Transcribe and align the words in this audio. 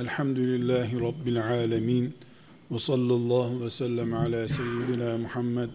Elhamdülillahi 0.00 1.00
Rabbil 1.00 1.46
alemin. 1.46 2.14
Ve 2.70 2.78
sallallahu 2.78 3.64
ve 3.64 3.70
sellem 3.70 4.14
ala 4.14 4.48
seyyidina 4.48 5.18
Muhammed 5.18 5.68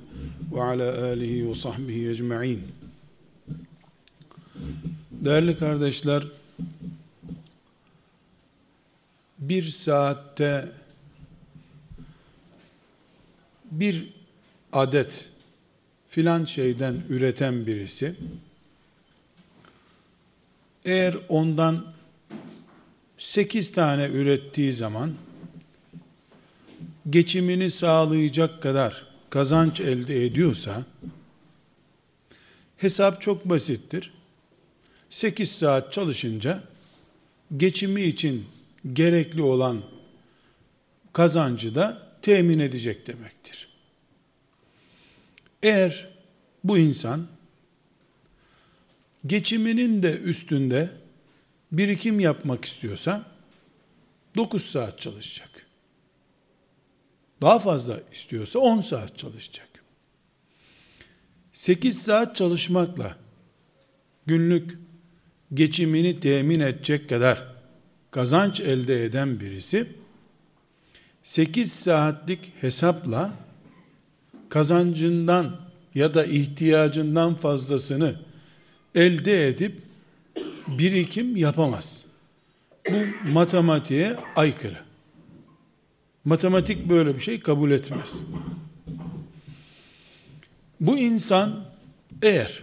ve 0.52 0.62
ala 0.62 1.04
alihi 1.06 1.50
ve 1.50 1.56
sahbihi 1.56 2.10
ecma'in. 2.10 2.62
Değerli 5.12 5.58
kardeşler, 5.58 6.24
bir 9.40 9.64
saatte 9.64 10.72
bir 13.72 14.10
adet 14.74 15.30
filan 16.08 16.46
şeyden 16.46 16.96
üreten 17.10 17.68
birisi, 17.68 18.16
eğer 20.86 21.18
ondan 21.30 21.95
8 23.26 23.72
tane 23.72 24.06
ürettiği 24.06 24.74
zaman 24.74 25.14
geçimini 27.10 27.72
sağlayacak 27.72 28.62
kadar 28.62 29.06
kazanç 29.30 29.80
elde 29.80 30.26
ediyorsa 30.26 30.86
hesap 32.78 33.22
çok 33.22 33.46
basittir. 33.46 34.14
8 35.10 35.52
saat 35.52 35.94
çalışınca 35.94 36.64
geçimi 37.58 38.04
için 38.04 38.46
gerekli 38.94 39.42
olan 39.42 39.82
kazancı 41.14 41.76
da 41.76 42.08
temin 42.22 42.60
edecek 42.60 43.08
demektir. 43.08 43.68
Eğer 45.64 46.10
bu 46.64 46.78
insan 46.78 47.28
geçiminin 49.26 50.04
de 50.04 50.20
üstünde 50.20 51.05
birikim 51.78 52.20
yapmak 52.20 52.66
istiyorsa 52.66 53.26
9 54.36 54.66
saat 54.66 55.00
çalışacak. 55.00 55.50
Daha 57.42 57.60
fazla 57.60 58.00
istiyorsa 58.14 58.60
10 58.60 58.82
saat 58.82 59.18
çalışacak. 59.18 59.68
8 61.54 62.02
saat 62.02 62.36
çalışmakla 62.36 63.18
günlük 64.26 64.78
geçimini 65.54 66.20
temin 66.20 66.60
edecek 66.60 67.10
kadar 67.10 67.48
kazanç 68.12 68.60
elde 68.60 69.06
eden 69.06 69.40
birisi 69.40 69.88
8 71.24 71.72
saatlik 71.74 72.52
hesapla 72.62 73.34
kazancından 74.50 75.60
ya 75.96 76.14
da 76.14 76.26
ihtiyacından 76.26 77.36
fazlasını 77.36 78.16
elde 78.96 79.48
edip 79.48 79.85
birikim 80.68 81.36
yapamaz. 81.36 82.06
Bu 82.90 83.30
matematiğe 83.32 84.16
aykırı. 84.36 84.78
Matematik 86.26 86.90
böyle 86.90 87.16
bir 87.16 87.22
şey 87.22 87.40
kabul 87.40 87.72
etmez. 87.72 88.24
Bu 90.80 90.98
insan 90.98 91.66
eğer 92.22 92.62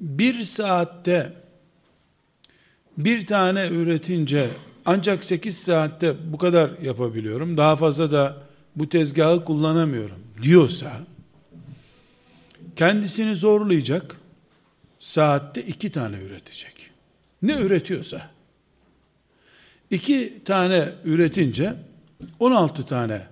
bir 0.00 0.44
saatte 0.44 1.32
bir 2.98 3.26
tane 3.26 3.68
üretince 3.68 4.48
ancak 4.86 5.24
8 5.24 5.58
saatte 5.58 6.14
bu 6.32 6.38
kadar 6.38 6.70
yapabiliyorum. 6.82 7.56
Daha 7.56 7.76
fazla 7.76 8.10
da 8.10 8.36
bu 8.76 8.88
tezgahı 8.88 9.44
kullanamıyorum 9.44 10.18
diyorsa 10.42 11.00
kendisini 12.76 13.36
zorlayacak 13.36 14.16
saatte 15.06 15.62
iki 15.62 15.90
tane 15.90 16.16
üretecek. 16.16 16.90
Ne 17.42 17.60
üretiyorsa. 17.60 18.30
iki 19.90 20.44
tane 20.44 20.88
üretince 21.04 21.74
16 22.40 22.86
tane 22.86 23.22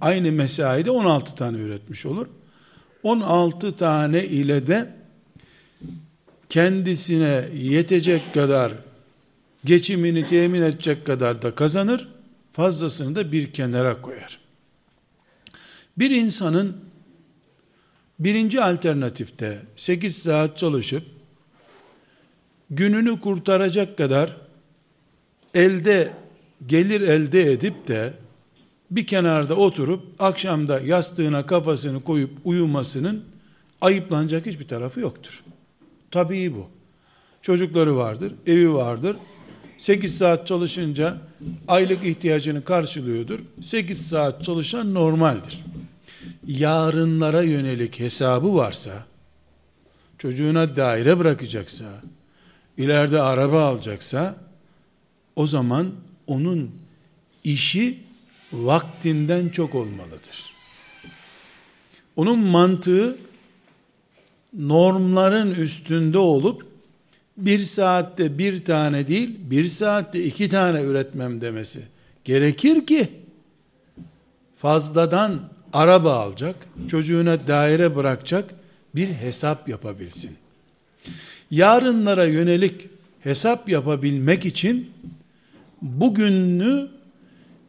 aynı 0.00 0.32
mesaide 0.32 0.90
16 0.90 1.34
tane 1.34 1.58
üretmiş 1.58 2.06
olur. 2.06 2.26
16 3.02 3.76
tane 3.76 4.24
ile 4.24 4.66
de 4.66 4.94
kendisine 6.48 7.44
yetecek 7.54 8.34
kadar 8.34 8.72
geçimini 9.64 10.26
temin 10.26 10.62
edecek 10.62 11.06
kadar 11.06 11.42
da 11.42 11.54
kazanır. 11.54 12.08
Fazlasını 12.52 13.16
da 13.16 13.32
bir 13.32 13.52
kenara 13.52 14.02
koyar. 14.02 14.38
Bir 15.98 16.10
insanın 16.10 16.76
birinci 18.18 18.62
alternatifte 18.62 19.62
8 19.76 20.16
saat 20.16 20.58
çalışıp 20.58 21.13
gününü 22.70 23.20
kurtaracak 23.20 23.98
kadar 23.98 24.36
elde 25.54 26.12
gelir 26.66 27.00
elde 27.00 27.52
edip 27.52 27.88
de 27.88 28.12
bir 28.90 29.06
kenarda 29.06 29.54
oturup 29.54 30.02
akşamda 30.18 30.80
yastığına 30.80 31.46
kafasını 31.46 32.02
koyup 32.02 32.30
uyumasının 32.44 33.24
ayıplanacak 33.80 34.46
hiçbir 34.46 34.68
tarafı 34.68 35.00
yoktur. 35.00 35.42
Tabii 36.10 36.54
bu. 36.54 36.66
Çocukları 37.42 37.96
vardır, 37.96 38.32
evi 38.46 38.74
vardır. 38.74 39.16
8 39.78 40.18
saat 40.18 40.46
çalışınca 40.46 41.16
aylık 41.68 42.04
ihtiyacını 42.04 42.64
karşılıyordur. 42.64 43.38
8 43.62 44.06
saat 44.06 44.44
çalışan 44.44 44.94
normaldir. 44.94 45.64
Yarınlara 46.46 47.42
yönelik 47.42 48.00
hesabı 48.00 48.54
varsa, 48.54 49.06
çocuğuna 50.18 50.76
daire 50.76 51.18
bırakacaksa, 51.18 51.84
ileride 52.78 53.20
araba 53.20 53.64
alacaksa, 53.64 54.36
o 55.36 55.46
zaman 55.46 55.90
onun 56.26 56.70
işi 57.44 57.98
vaktinden 58.52 59.48
çok 59.48 59.74
olmalıdır. 59.74 60.54
Onun 62.16 62.38
mantığı 62.38 63.16
normların 64.58 65.54
üstünde 65.54 66.18
olup 66.18 66.66
bir 67.36 67.58
saatte 67.58 68.38
bir 68.38 68.64
tane 68.64 69.08
değil, 69.08 69.36
bir 69.38 69.64
saatte 69.64 70.24
iki 70.24 70.48
tane 70.48 70.82
üretmem 70.82 71.40
demesi 71.40 71.82
gerekir 72.24 72.86
ki 72.86 73.08
fazladan 74.56 75.40
araba 75.72 76.14
alacak, 76.14 76.56
çocuğuna 76.88 77.46
daire 77.48 77.96
bırakacak 77.96 78.54
bir 78.94 79.08
hesap 79.08 79.68
yapabilsin. 79.68 80.36
Yarınlara 81.54 82.24
yönelik 82.24 82.88
hesap 83.20 83.68
yapabilmek 83.68 84.46
için 84.46 84.90
bugününü 85.82 86.88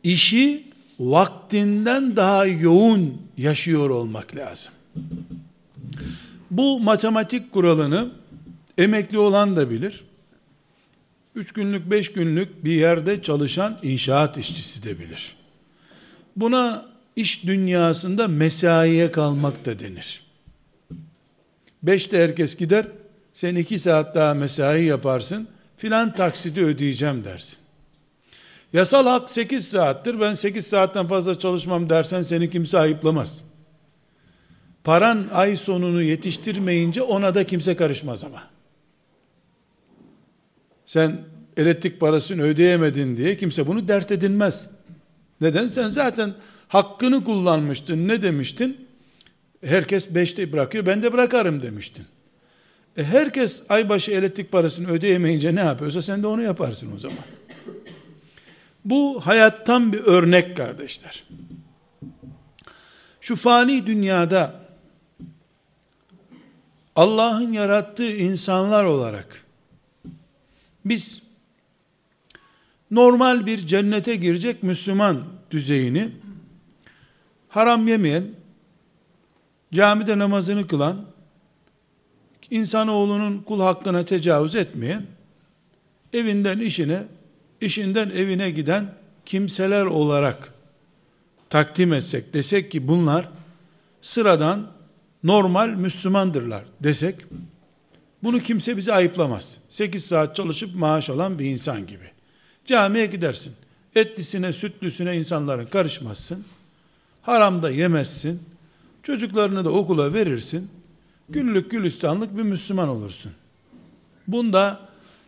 işi 0.04 0.64
vaktinden 1.00 2.16
daha 2.16 2.46
yoğun 2.46 3.22
yaşıyor 3.38 3.90
olmak 3.90 4.36
lazım. 4.36 4.74
Bu 6.52 6.80
matematik 6.80 7.52
kuralını 7.52 8.10
emekli 8.78 9.18
olan 9.18 9.56
da 9.56 9.70
bilir. 9.70 10.04
Üç 11.36 11.52
günlük, 11.52 11.92
beş 11.92 12.12
günlük 12.12 12.66
bir 12.66 12.74
yerde 12.74 13.22
çalışan 13.22 13.80
inşaat 13.84 14.38
işçisi 14.38 14.84
de 14.84 15.00
bilir. 15.00 15.36
Buna 16.36 16.86
iş 17.16 17.44
dünyasında 17.44 18.28
mesaiye 18.28 19.12
kalmak 19.12 19.66
da 19.66 19.80
denir. 19.80 20.24
Beşte 21.84 22.18
herkes 22.24 22.58
gider, 22.58 22.86
sen 23.36 23.56
iki 23.56 23.80
saat 23.80 24.16
daha 24.16 24.34
mesai 24.34 24.84
yaparsın, 24.86 25.48
filan 25.78 26.14
taksidi 26.14 26.66
ödeyeceğim 26.66 27.26
dersin. 27.26 27.58
Yasal 28.74 29.08
hak 29.08 29.30
8 29.30 29.68
saattir. 29.68 30.20
Ben 30.22 30.34
8 30.34 30.68
saatten 30.68 31.08
fazla 31.08 31.40
çalışmam 31.40 31.90
dersen 31.90 32.22
seni 32.22 32.50
kimse 32.50 32.78
ayıplamaz. 32.80 33.44
Paran 34.84 35.28
ay 35.32 35.58
sonunu 35.58 36.02
yetiştirmeyince 36.02 37.02
ona 37.02 37.36
da 37.36 37.44
kimse 37.44 37.76
karışmaz 37.76 38.24
ama. 38.24 38.44
Sen 40.86 41.22
elektrik 41.58 42.00
parasını 42.00 42.42
ödeyemedin 42.42 43.18
diye 43.18 43.38
kimse 43.38 43.68
bunu 43.68 43.88
dert 43.88 44.12
edinmez. 44.12 44.70
Neden? 45.42 45.68
Sen 45.68 45.90
zaten 45.90 46.34
hakkını 46.68 47.24
kullanmıştın. 47.24 48.08
Ne 48.08 48.24
demiştin? 48.24 48.88
Herkes 49.64 50.16
beşte 50.16 50.52
bırakıyor. 50.52 50.86
Ben 50.86 51.04
de 51.04 51.14
bırakarım 51.14 51.62
demiştin. 51.62 52.06
E 52.98 53.04
herkes 53.04 53.64
aybaşı 53.70 54.12
elektrik 54.12 54.52
parasını 54.52 54.88
ödeyemeyince 54.88 55.56
ne 55.56 55.60
yapıyorsa 55.60 56.02
sen 56.02 56.24
de 56.24 56.28
onu 56.28 56.42
yaparsın 56.42 56.96
o 56.96 57.00
zaman. 57.00 57.18
Bu 58.86 59.22
hayattan 59.26 59.94
bir 59.94 60.00
örnek 60.00 60.58
kardeşler. 60.58 61.24
Şu 63.22 63.36
fani 63.36 63.86
dünyada 63.88 64.66
Allah'ın 66.96 67.54
yarattığı 67.54 68.16
insanlar 68.16 68.86
olarak 68.86 69.46
biz 70.86 71.22
normal 72.92 73.46
bir 73.46 73.68
cennete 73.68 74.16
girecek 74.16 74.64
Müslüman 74.64 75.24
düzeyini 75.52 76.10
haram 77.50 77.88
yemeyen, 77.88 78.24
camide 79.74 80.20
namazını 80.20 80.68
kılan, 80.68 81.06
insanoğlunun 82.52 83.38
kul 83.38 83.62
hakkına 83.62 84.06
tecavüz 84.06 84.56
etmeyen, 84.56 85.06
evinden 86.14 86.60
işine 86.60 87.04
işinden 87.62 88.10
evine 88.10 88.52
giden 88.52 88.86
kimseler 89.26 89.86
olarak 89.86 90.54
takdim 91.50 91.94
etsek, 91.94 92.34
desek 92.34 92.72
ki 92.72 92.88
bunlar 92.88 93.30
sıradan 94.02 94.68
normal 95.24 95.70
Müslümandırlar 95.70 96.64
desek, 96.80 97.16
bunu 98.24 98.40
kimse 98.40 98.78
bize 98.78 98.94
ayıplamaz. 98.94 99.58
8 99.70 100.06
saat 100.06 100.36
çalışıp 100.36 100.76
maaş 100.76 101.10
alan 101.10 101.40
bir 101.40 101.46
insan 101.46 101.88
gibi. 101.88 102.12
Camiye 102.66 103.06
gidersin. 103.06 103.54
Etlisine, 103.96 104.54
sütlüsüne 104.54 105.18
insanların 105.18 105.66
karışmazsın. 105.66 106.46
Haramda 107.22 107.70
yemezsin. 107.70 108.42
Çocuklarını 109.04 109.66
da 109.66 109.70
okula 109.70 110.14
verirsin. 110.14 110.70
Güllük 111.30 111.72
gülistanlık 111.72 112.38
bir 112.38 112.44
Müslüman 112.44 112.90
olursun. 112.90 113.32
Bunda 114.28 114.80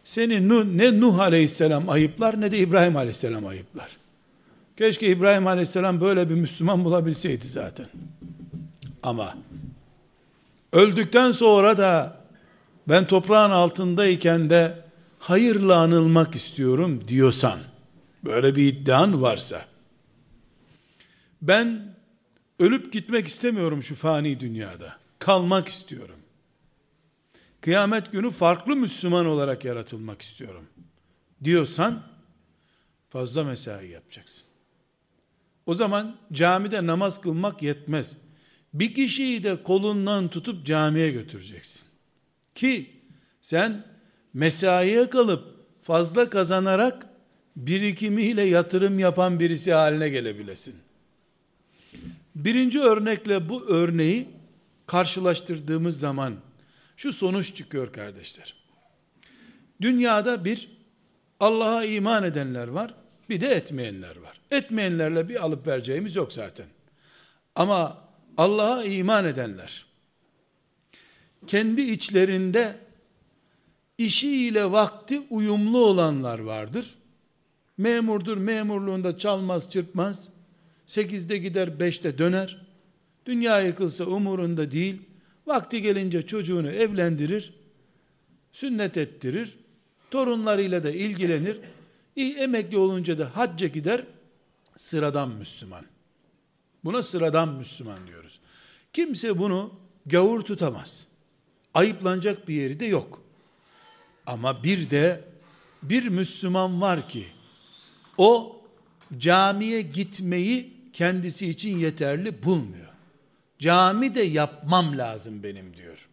seni 0.03 0.49
ne 0.77 0.99
Nuh 0.99 1.19
aleyhisselam 1.19 1.89
ayıplar 1.89 2.41
ne 2.41 2.51
de 2.51 2.57
İbrahim 2.57 2.95
aleyhisselam 2.95 3.45
ayıplar. 3.45 3.97
Keşke 4.77 5.07
İbrahim 5.07 5.47
aleyhisselam 5.47 6.01
böyle 6.01 6.29
bir 6.29 6.35
Müslüman 6.35 6.85
bulabilseydi 6.85 7.47
zaten. 7.47 7.85
Ama 9.03 9.37
öldükten 10.73 11.31
sonra 11.31 11.77
da 11.77 12.17
ben 12.87 13.07
toprağın 13.07 13.51
altındayken 13.51 14.49
de 14.49 14.73
hayırla 15.19 15.77
anılmak 15.77 16.35
istiyorum 16.35 17.03
diyorsan, 17.07 17.59
böyle 18.25 18.55
bir 18.55 18.67
iddian 18.67 19.21
varsa, 19.21 19.65
ben 21.41 21.95
ölüp 22.59 22.93
gitmek 22.93 23.27
istemiyorum 23.27 23.83
şu 23.83 23.95
fani 23.95 24.39
dünyada. 24.39 24.97
Kalmak 25.19 25.67
istiyorum. 25.67 26.19
Kıyamet 27.61 28.11
günü 28.11 28.31
farklı 28.31 28.75
Müslüman 28.75 29.25
olarak 29.25 29.65
yaratılmak 29.65 30.21
istiyorum. 30.21 30.65
Diyorsan 31.43 32.03
fazla 33.09 33.43
mesai 33.43 33.87
yapacaksın. 33.87 34.43
O 35.65 35.75
zaman 35.75 36.15
camide 36.33 36.85
namaz 36.85 37.21
kılmak 37.21 37.63
yetmez. 37.63 38.17
Bir 38.73 38.93
kişiyi 38.93 39.43
de 39.43 39.63
kolundan 39.63 40.27
tutup 40.27 40.65
camiye 40.65 41.11
götüreceksin. 41.11 41.87
Ki 42.55 42.91
sen 43.41 43.85
mesaiye 44.33 45.09
kalıp 45.09 45.55
fazla 45.83 46.29
kazanarak 46.29 47.07
birikimiyle 47.55 48.41
yatırım 48.41 48.99
yapan 48.99 49.39
birisi 49.39 49.73
haline 49.73 50.09
gelebilesin. 50.09 50.75
Birinci 52.35 52.79
örnekle 52.79 53.49
bu 53.49 53.65
örneği 53.67 54.27
karşılaştırdığımız 54.87 55.99
zaman 55.99 56.35
şu 56.97 57.13
sonuç 57.13 57.55
çıkıyor 57.55 57.93
kardeşler. 57.93 58.53
Dünyada 59.81 60.45
bir 60.45 60.69
Allah'a 61.39 61.85
iman 61.85 62.23
edenler 62.23 62.67
var, 62.67 62.93
bir 63.29 63.41
de 63.41 63.47
etmeyenler 63.47 64.17
var. 64.17 64.41
Etmeyenlerle 64.51 65.29
bir 65.29 65.43
alıp 65.43 65.67
vereceğimiz 65.67 66.15
yok 66.15 66.33
zaten. 66.33 66.65
Ama 67.55 67.97
Allah'a 68.37 68.83
iman 68.83 69.25
edenler, 69.25 69.85
kendi 71.47 71.81
içlerinde 71.81 72.75
işiyle 73.97 74.71
vakti 74.71 75.19
uyumlu 75.29 75.85
olanlar 75.85 76.39
vardır. 76.39 76.95
Memurdur, 77.77 78.37
memurluğunda 78.37 79.17
çalmaz, 79.17 79.71
çırpmaz. 79.71 80.29
Sekizde 80.85 81.37
gider, 81.37 81.79
beşte 81.79 82.17
döner. 82.17 82.66
Dünya 83.27 83.61
yıkılsa 83.61 84.05
umurunda 84.05 84.71
değil. 84.71 85.01
Vakti 85.47 85.81
gelince 85.81 86.27
çocuğunu 86.27 86.71
evlendirir, 86.71 87.53
sünnet 88.51 88.97
ettirir, 88.97 89.57
torunlarıyla 90.11 90.83
da 90.83 90.91
ilgilenir. 90.91 91.59
İyi 92.15 92.35
emekli 92.35 92.77
olunca 92.77 93.19
da 93.19 93.35
hacca 93.35 93.67
gider, 93.67 94.03
sıradan 94.77 95.29
Müslüman. 95.29 95.85
Buna 96.83 97.03
sıradan 97.03 97.49
Müslüman 97.49 98.07
diyoruz. 98.07 98.39
Kimse 98.93 99.37
bunu 99.37 99.73
gavur 100.05 100.41
tutamaz. 100.41 101.07
Ayıplanacak 101.73 102.47
bir 102.47 102.53
yeri 102.55 102.79
de 102.79 102.85
yok. 102.85 103.21
Ama 104.25 104.63
bir 104.63 104.89
de 104.89 105.23
bir 105.83 106.07
Müslüman 106.07 106.81
var 106.81 107.09
ki 107.09 107.25
o 108.17 108.61
camiye 109.17 109.81
gitmeyi 109.81 110.73
kendisi 110.93 111.49
için 111.49 111.77
yeterli 111.77 112.43
bulmuyor. 112.43 112.86
Cami 113.59 114.15
de 114.15 114.21
yapmam 114.21 114.97
lazım 114.97 115.43
benim 115.43 115.77
diyor. 115.77 116.07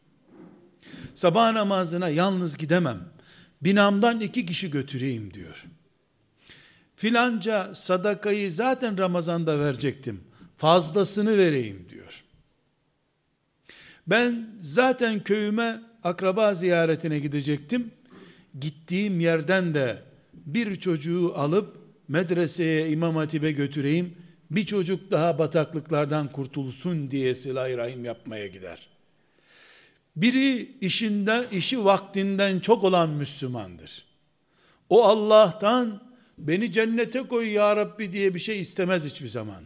Sabah 1.14 1.52
namazına 1.52 2.08
yalnız 2.08 2.56
gidemem. 2.56 3.00
Binamdan 3.62 4.20
iki 4.20 4.46
kişi 4.46 4.70
götüreyim 4.70 5.35
diyor. 5.35 5.64
Filanca 6.96 7.75
sadakayı 7.75 8.52
zaten 8.52 8.99
Ramazan'da 8.99 9.58
verecektim. 9.58 10.20
Fazlasını 10.56 11.38
vereyim 11.38 11.87
diyor. 11.91 12.25
Ben 14.06 14.49
zaten 14.61 15.25
köyüme 15.25 15.81
akraba 16.05 16.55
ziyaretine 16.55 17.19
gidecektim. 17.19 17.91
Gittiğim 18.61 19.20
yerden 19.20 19.75
de 19.75 20.02
bir 20.35 20.76
çocuğu 20.76 21.32
alıp 21.37 21.76
medreseye, 22.08 22.91
imam 22.91 23.17
hatibe 23.17 23.52
götüreyim 23.52 24.17
bir 24.50 24.67
çocuk 24.67 25.11
daha 25.11 25.38
bataklıklardan 25.38 26.29
kurtulsun 26.29 27.11
diye 27.11 27.35
silah 27.35 27.76
rahim 27.76 28.05
yapmaya 28.05 28.46
gider. 28.46 28.88
Biri 30.17 30.70
işinde, 30.81 31.44
işi 31.52 31.85
vaktinden 31.85 32.61
çok 32.61 32.85
olan 32.85 33.11
Müslümandır. 33.11 34.05
O 34.88 35.05
Allah'tan 35.05 36.00
beni 36.38 36.73
cennete 36.73 37.23
koy 37.23 37.49
ya 37.49 37.76
Rabbi 37.76 38.12
diye 38.12 38.35
bir 38.35 38.41
şey 38.41 38.61
istemez 38.61 39.05
hiçbir 39.05 39.29
zaman. 39.29 39.64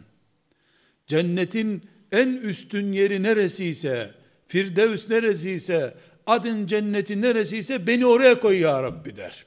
Cennetin 1.07 1.83
en 2.11 2.27
üstün 2.27 2.91
yeri 2.91 3.23
neresiyse, 3.23 4.13
Firdevs 4.47 5.09
neresiyse, 5.09 5.93
adın 6.27 6.67
cenneti 6.67 7.21
neresiyse 7.21 7.87
beni 7.87 8.05
oraya 8.05 8.39
koy 8.39 8.59
ya 8.59 8.83
Rabbi 8.83 9.15
der. 9.15 9.45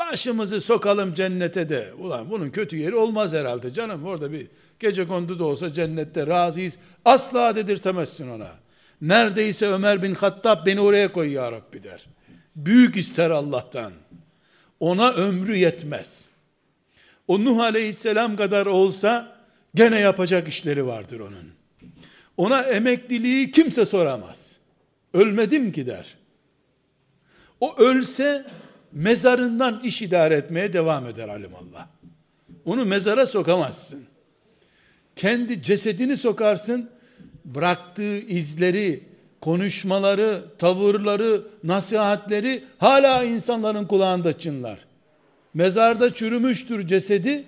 Başımızı 0.00 0.60
sokalım 0.60 1.14
cennete 1.14 1.68
de. 1.68 1.92
Ulan 1.98 2.30
bunun 2.30 2.50
kötü 2.50 2.76
yeri 2.76 2.94
olmaz 2.94 3.32
herhalde 3.32 3.72
canım. 3.72 4.04
Orada 4.04 4.32
bir 4.32 4.46
gece 4.78 5.06
kondu 5.06 5.38
da 5.38 5.44
olsa 5.44 5.72
cennette 5.72 6.26
razıyız. 6.26 6.78
Asla 7.04 7.56
dedirtemezsin 7.56 8.28
ona. 8.30 8.50
Neredeyse 9.00 9.66
Ömer 9.66 10.02
bin 10.02 10.14
Hattab 10.14 10.66
beni 10.66 10.80
oraya 10.80 11.12
koy 11.12 11.32
ya 11.32 11.52
Rabbi 11.52 11.82
der. 11.82 12.06
Büyük 12.56 12.96
ister 12.96 13.30
Allah'tan. 13.30 13.92
Ona 14.80 15.12
ömrü 15.12 15.56
yetmez. 15.56 16.26
O 17.28 17.44
Nuh 17.44 17.58
aleyhisselam 17.58 18.36
kadar 18.36 18.66
olsa 18.66 19.36
gene 19.74 19.98
yapacak 19.98 20.48
işleri 20.48 20.86
vardır 20.86 21.20
onun. 21.20 21.50
Ona 22.36 22.62
emekliliği 22.62 23.50
kimse 23.50 23.86
soramaz. 23.86 24.56
Ölmedim 25.14 25.72
ki 25.72 25.86
der. 25.86 26.14
O 27.60 27.76
ölse 27.78 28.46
mezarından 28.92 29.80
iş 29.84 30.02
idare 30.02 30.34
etmeye 30.34 30.72
devam 30.72 31.06
eder 31.06 31.28
alimallah. 31.28 31.86
Onu 32.64 32.84
mezara 32.84 33.26
sokamazsın. 33.26 34.04
Kendi 35.16 35.62
cesedini 35.62 36.16
sokarsın, 36.16 36.90
bıraktığı 37.44 38.18
izleri, 38.18 39.04
konuşmaları, 39.40 40.44
tavırları, 40.58 41.42
nasihatleri 41.64 42.64
hala 42.78 43.24
insanların 43.24 43.86
kulağında 43.86 44.38
çınlar. 44.38 44.78
Mezarda 45.54 46.14
çürümüştür 46.14 46.86
cesedi 46.86 47.44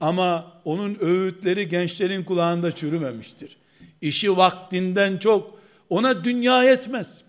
ama 0.00 0.52
onun 0.64 0.96
öğütleri 1.00 1.68
gençlerin 1.68 2.24
kulağında 2.24 2.72
çürümemiştir. 2.72 3.56
İşi 4.00 4.36
vaktinden 4.36 5.18
çok 5.18 5.58
ona 5.90 6.24
dünya 6.24 6.62
yetmez. 6.62 7.22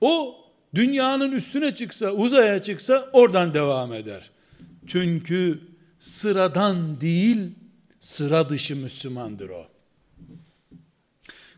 O 0.00 0.36
dünyanın 0.74 1.32
üstüne 1.32 1.74
çıksa, 1.74 2.10
uzaya 2.10 2.62
çıksa 2.62 3.08
oradan 3.12 3.54
devam 3.54 3.92
eder. 3.92 4.30
Çünkü 4.86 5.60
sıradan 5.98 7.00
değil, 7.00 7.50
sıra 8.00 8.48
dışı 8.48 8.76
Müslümandır 8.76 9.48
o. 9.50 9.66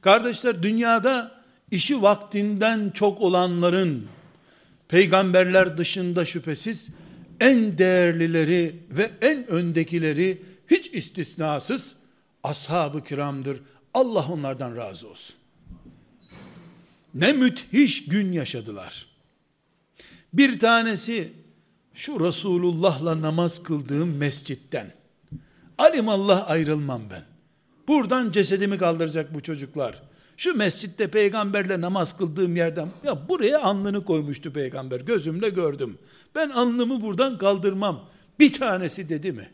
Kardeşler 0.00 0.62
dünyada 0.62 1.40
işi 1.71 2.02
vaktinden 2.02 2.90
çok 2.90 3.21
olanların 3.21 4.07
peygamberler 4.88 5.79
dışında 5.79 6.25
şüphesiz 6.26 6.90
en 7.40 7.79
değerlileri 7.79 8.76
ve 8.90 9.11
en 9.21 9.47
öndekileri 9.50 10.43
hiç 10.71 10.95
istisnasız 10.95 11.95
ashab-ı 12.43 13.05
kiramdır. 13.05 13.61
Allah 13.95 14.26
onlardan 14.33 14.76
razı 14.76 15.09
olsun. 15.09 15.39
Ne 17.14 17.33
müthiş 17.33 18.05
gün 18.05 18.33
yaşadılar. 18.33 19.07
Bir 20.33 20.59
tanesi 20.59 21.33
şu 21.95 22.26
Resulullah'la 22.26 23.23
namaz 23.23 23.62
kıldığım 23.62 24.17
mescitten. 24.17 24.93
Alimallah 25.79 26.50
ayrılmam 26.50 27.02
ben. 27.11 27.25
Buradan 27.88 28.33
cesedimi 28.33 28.79
kaldıracak 28.79 29.35
bu 29.35 29.40
çocuklar. 29.40 30.02
Şu 30.37 30.57
mescitte 30.57 31.07
peygamberle 31.11 31.81
namaz 31.81 32.17
kıldığım 32.17 32.57
yerden 32.57 32.88
ya 33.05 33.29
buraya 33.29 33.62
alnını 33.62 34.05
koymuştu 34.05 34.52
peygamber. 34.52 35.00
Gözümle 35.00 35.49
gördüm. 35.49 35.99
Ben 36.35 36.49
alnımı 36.49 37.02
buradan 37.02 37.38
kaldırmam. 37.38 38.09
Bir 38.38 38.52
tanesi 38.52 39.09
dedi 39.09 39.33
mi? 39.33 39.50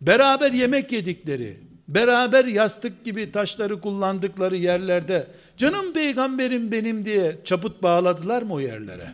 Beraber 0.00 0.52
yemek 0.52 0.92
yedikleri, 0.92 1.60
beraber 1.94 2.44
yastık 2.44 3.04
gibi 3.04 3.32
taşları 3.32 3.80
kullandıkları 3.80 4.56
yerlerde 4.56 5.26
canım 5.56 5.92
peygamberim 5.92 6.72
benim 6.72 7.04
diye 7.04 7.36
çaput 7.44 7.82
bağladılar 7.82 8.42
mı 8.42 8.54
o 8.54 8.60
yerlere? 8.60 9.12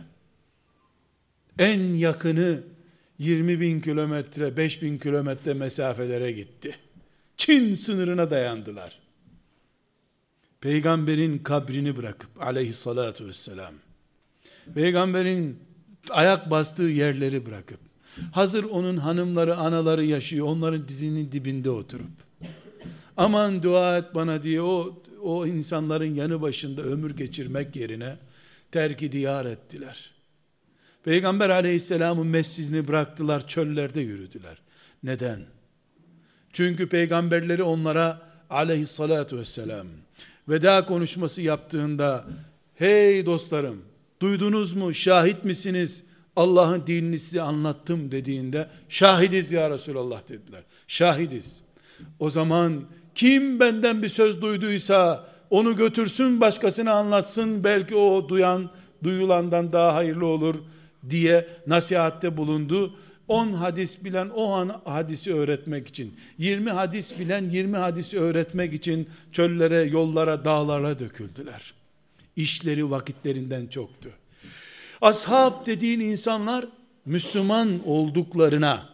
En 1.59 1.79
yakını 1.79 2.59
20 3.19 3.59
bin 3.59 3.81
kilometre, 3.81 4.57
5 4.57 4.81
bin 4.81 4.97
kilometre 4.97 5.53
mesafelere 5.53 6.31
gitti. 6.31 6.75
Çin 7.37 7.75
sınırına 7.75 8.31
dayandılar. 8.31 8.99
Peygamberin 10.61 11.37
kabrini 11.37 11.97
bırakıp 11.97 12.43
aleyhissalatu 12.43 13.27
vesselam, 13.27 13.73
peygamberin 14.73 15.59
ayak 16.09 16.51
bastığı 16.51 16.83
yerleri 16.83 17.45
bırakıp, 17.45 17.79
hazır 18.31 18.63
onun 18.63 18.97
hanımları, 18.97 19.55
anaları 19.55 20.05
yaşıyor, 20.05 20.47
onların 20.47 20.87
dizinin 20.87 21.31
dibinde 21.31 21.69
oturup, 21.69 22.28
aman 23.19 23.63
dua 23.63 23.97
et 23.97 24.15
bana 24.15 24.43
diye 24.43 24.61
o, 24.61 25.03
o 25.21 25.47
insanların 25.47 26.15
yanı 26.15 26.41
başında 26.41 26.81
ömür 26.81 27.15
geçirmek 27.15 27.75
yerine, 27.75 28.17
terki 28.71 29.11
diyar 29.11 29.45
ettiler. 29.45 30.11
Peygamber 31.03 31.49
aleyhisselamın 31.49 32.27
mescidini 32.27 32.87
bıraktılar, 32.87 33.47
çöllerde 33.47 34.01
yürüdüler. 34.01 34.57
Neden? 35.03 35.39
Çünkü 36.53 36.89
peygamberleri 36.89 37.63
onlara 37.63 38.21
aleyhissalatu 38.49 39.37
vesselam 39.37 39.87
veda 40.49 40.85
konuşması 40.85 41.41
yaptığında 41.41 42.27
hey 42.75 43.25
dostlarım 43.25 43.81
duydunuz 44.21 44.73
mu 44.73 44.93
şahit 44.93 45.45
misiniz 45.45 46.03
Allah'ın 46.35 46.87
dinini 46.87 47.19
size 47.19 47.41
anlattım 47.41 48.11
dediğinde 48.11 48.69
şahidiz 48.89 49.51
ya 49.51 49.69
Resulallah 49.69 50.29
dediler. 50.29 50.63
Şahidiz. 50.87 51.63
O 52.19 52.29
zaman 52.29 52.83
kim 53.15 53.59
benden 53.59 54.03
bir 54.03 54.09
söz 54.09 54.41
duyduysa 54.41 55.29
onu 55.49 55.75
götürsün 55.75 56.41
başkasına 56.41 56.91
anlatsın 56.91 57.63
belki 57.63 57.95
o 57.95 58.29
duyan 58.29 58.69
duyulandan 59.03 59.71
daha 59.71 59.95
hayırlı 59.95 60.25
olur 60.25 60.55
diye 61.09 61.47
nasihatte 61.67 62.37
bulundu. 62.37 62.93
10 63.27 63.53
hadis 63.53 64.03
bilen 64.03 64.29
o 64.29 64.51
an 64.51 64.81
hadisi 64.85 65.33
öğretmek 65.33 65.87
için, 65.87 66.15
20 66.37 66.69
hadis 66.69 67.19
bilen 67.19 67.49
20 67.49 67.77
hadisi 67.77 68.19
öğretmek 68.19 68.73
için 68.73 69.09
çöllere, 69.31 69.81
yollara, 69.81 70.45
dağlara 70.45 70.99
döküldüler. 70.99 71.73
İşleri 72.35 72.91
vakitlerinden 72.91 73.67
çoktu. 73.67 74.09
Ashab 75.01 75.65
dediğin 75.65 75.99
insanlar 75.99 76.65
Müslüman 77.05 77.69
olduklarına, 77.85 78.89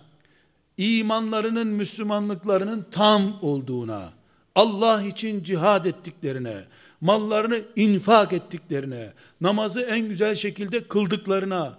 imanlarının 0.78 1.68
Müslümanlıklarının 1.68 2.86
tam 2.92 3.40
olduğuna, 3.42 4.14
Allah 4.56 5.04
için 5.04 5.44
cihad 5.44 5.86
ettiklerine, 5.86 6.58
mallarını 7.02 7.62
infak 7.76 8.34
ettiklerine, 8.34 9.14
namazı 9.42 9.82
en 9.82 10.10
güzel 10.10 10.36
şekilde 10.36 10.88
kıldıklarına, 10.88 11.78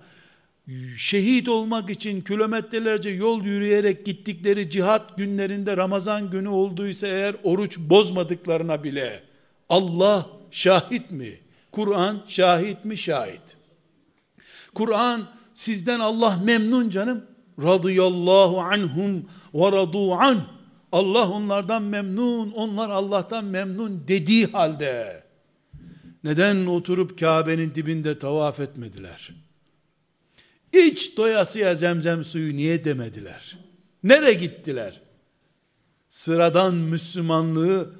şehit 0.96 1.48
olmak 1.48 1.90
için 1.90 2.20
kilometrelerce 2.20 3.10
yol 3.10 3.44
yürüyerek 3.44 4.06
gittikleri 4.06 4.70
cihat 4.70 5.16
günlerinde 5.16 5.76
Ramazan 5.76 6.30
günü 6.30 6.48
olduysa 6.48 7.06
eğer 7.06 7.36
oruç 7.42 7.78
bozmadıklarına 7.78 8.84
bile 8.84 9.22
Allah 9.68 10.26
şahit 10.50 11.10
mi? 11.10 11.38
Kur'an 11.72 12.22
şahit 12.28 12.84
mi? 12.84 12.98
Şahit. 12.98 13.56
Kur'an 14.74 15.28
sizden 15.54 16.00
Allah 16.00 16.40
memnun 16.44 16.90
canım. 16.90 17.24
Radıyallahu 17.62 18.60
anhum 18.60 19.24
ve 19.54 19.72
radu 19.72 20.12
an. 20.12 20.40
Allah 20.92 21.30
onlardan 21.30 21.82
memnun, 21.82 22.52
onlar 22.52 22.90
Allah'tan 22.90 23.44
memnun 23.44 24.04
dediği 24.08 24.46
halde 24.46 25.22
neden 26.24 26.66
oturup 26.66 27.18
Kabe'nin 27.20 27.74
dibinde 27.74 28.18
tavaf 28.18 28.60
etmediler? 28.60 29.30
Hiç 30.72 31.16
doyasıya 31.16 31.74
zemzem 31.74 32.24
suyu 32.24 32.56
niye 32.56 32.84
demediler? 32.84 33.58
Nere 34.04 34.32
gittiler? 34.32 35.00
Sıradan 36.10 36.74
Müslümanlığı 36.74 37.90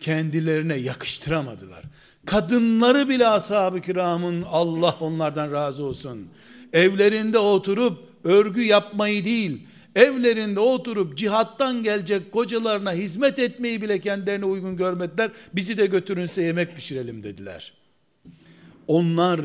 kendilerine 0.00 0.74
yakıştıramadılar. 0.74 1.84
Kadınları 2.26 3.08
bile 3.08 3.28
ashab-ı 3.28 3.80
kiramın 3.80 4.42
Allah 4.42 4.96
onlardan 5.00 5.52
razı 5.52 5.84
olsun. 5.84 6.28
Evlerinde 6.72 7.38
oturup 7.38 8.13
örgü 8.24 8.62
yapmayı 8.62 9.24
değil, 9.24 9.66
evlerinde 9.96 10.60
oturup 10.60 11.18
cihattan 11.18 11.82
gelecek 11.82 12.32
kocalarına 12.32 12.92
hizmet 12.92 13.38
etmeyi 13.38 13.82
bile 13.82 14.00
kendilerine 14.00 14.44
uygun 14.44 14.76
görmediler. 14.76 15.30
Bizi 15.54 15.76
de 15.76 15.86
götürünse 15.86 16.42
yemek 16.42 16.76
pişirelim 16.76 17.22
dediler. 17.22 17.72
Onlar 18.86 19.40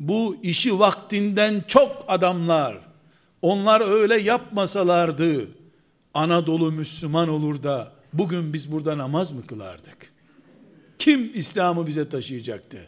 bu 0.00 0.36
işi 0.42 0.78
vaktinden 0.78 1.64
çok 1.68 2.04
adamlar, 2.08 2.78
onlar 3.42 4.00
öyle 4.00 4.20
yapmasalardı, 4.20 5.48
Anadolu 6.14 6.72
Müslüman 6.72 7.28
olur 7.28 7.62
da, 7.62 7.92
bugün 8.12 8.52
biz 8.52 8.72
burada 8.72 8.98
namaz 8.98 9.32
mı 9.32 9.46
kılardık? 9.46 10.12
Kim 10.98 11.30
İslam'ı 11.34 11.86
bize 11.86 12.08
taşıyacaktı? 12.08 12.78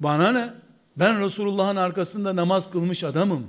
Bana 0.00 0.32
ne? 0.32 0.48
Ben 0.96 1.24
Resulullah'ın 1.24 1.76
arkasında 1.76 2.36
namaz 2.36 2.70
kılmış 2.70 3.04
adamım. 3.04 3.46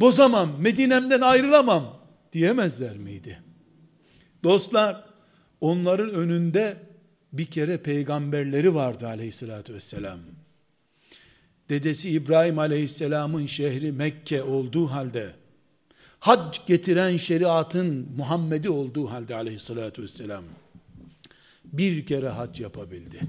Bozamam, 0.00 0.50
Medine'mden 0.60 1.20
ayrılamam 1.20 1.98
diyemezler 2.32 2.96
miydi? 2.96 3.38
Dostlar, 4.44 5.04
onların 5.60 6.10
önünde 6.10 6.76
bir 7.32 7.44
kere 7.44 7.78
peygamberleri 7.78 8.74
vardı 8.74 9.06
aleyhissalatü 9.06 9.74
vesselam 9.74 10.18
dedesi 11.68 12.10
İbrahim 12.10 12.58
Aleyhisselam'ın 12.58 13.46
şehri 13.46 13.92
Mekke 13.92 14.42
olduğu 14.42 14.86
halde, 14.86 15.30
hac 16.20 16.58
getiren 16.66 17.16
şeriatın 17.16 18.08
Muhammed'i 18.16 18.70
olduğu 18.70 19.10
halde 19.10 19.34
aleyhissalatü 19.34 20.02
vesselam, 20.02 20.44
bir 21.64 22.06
kere 22.06 22.28
hac 22.28 22.60
yapabildi. 22.60 23.20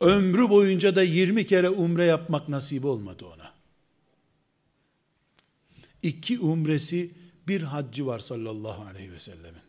Ömrü 0.00 0.48
boyunca 0.48 0.96
da 0.96 1.02
20 1.02 1.46
kere 1.46 1.68
umre 1.68 2.04
yapmak 2.04 2.48
nasip 2.48 2.84
olmadı 2.84 3.24
ona. 3.24 3.41
İki 6.02 6.38
umresi 6.38 7.10
bir 7.48 7.62
haccı 7.62 8.06
var 8.06 8.18
sallallahu 8.18 8.82
aleyhi 8.82 9.12
ve 9.12 9.20
sellemin. 9.20 9.62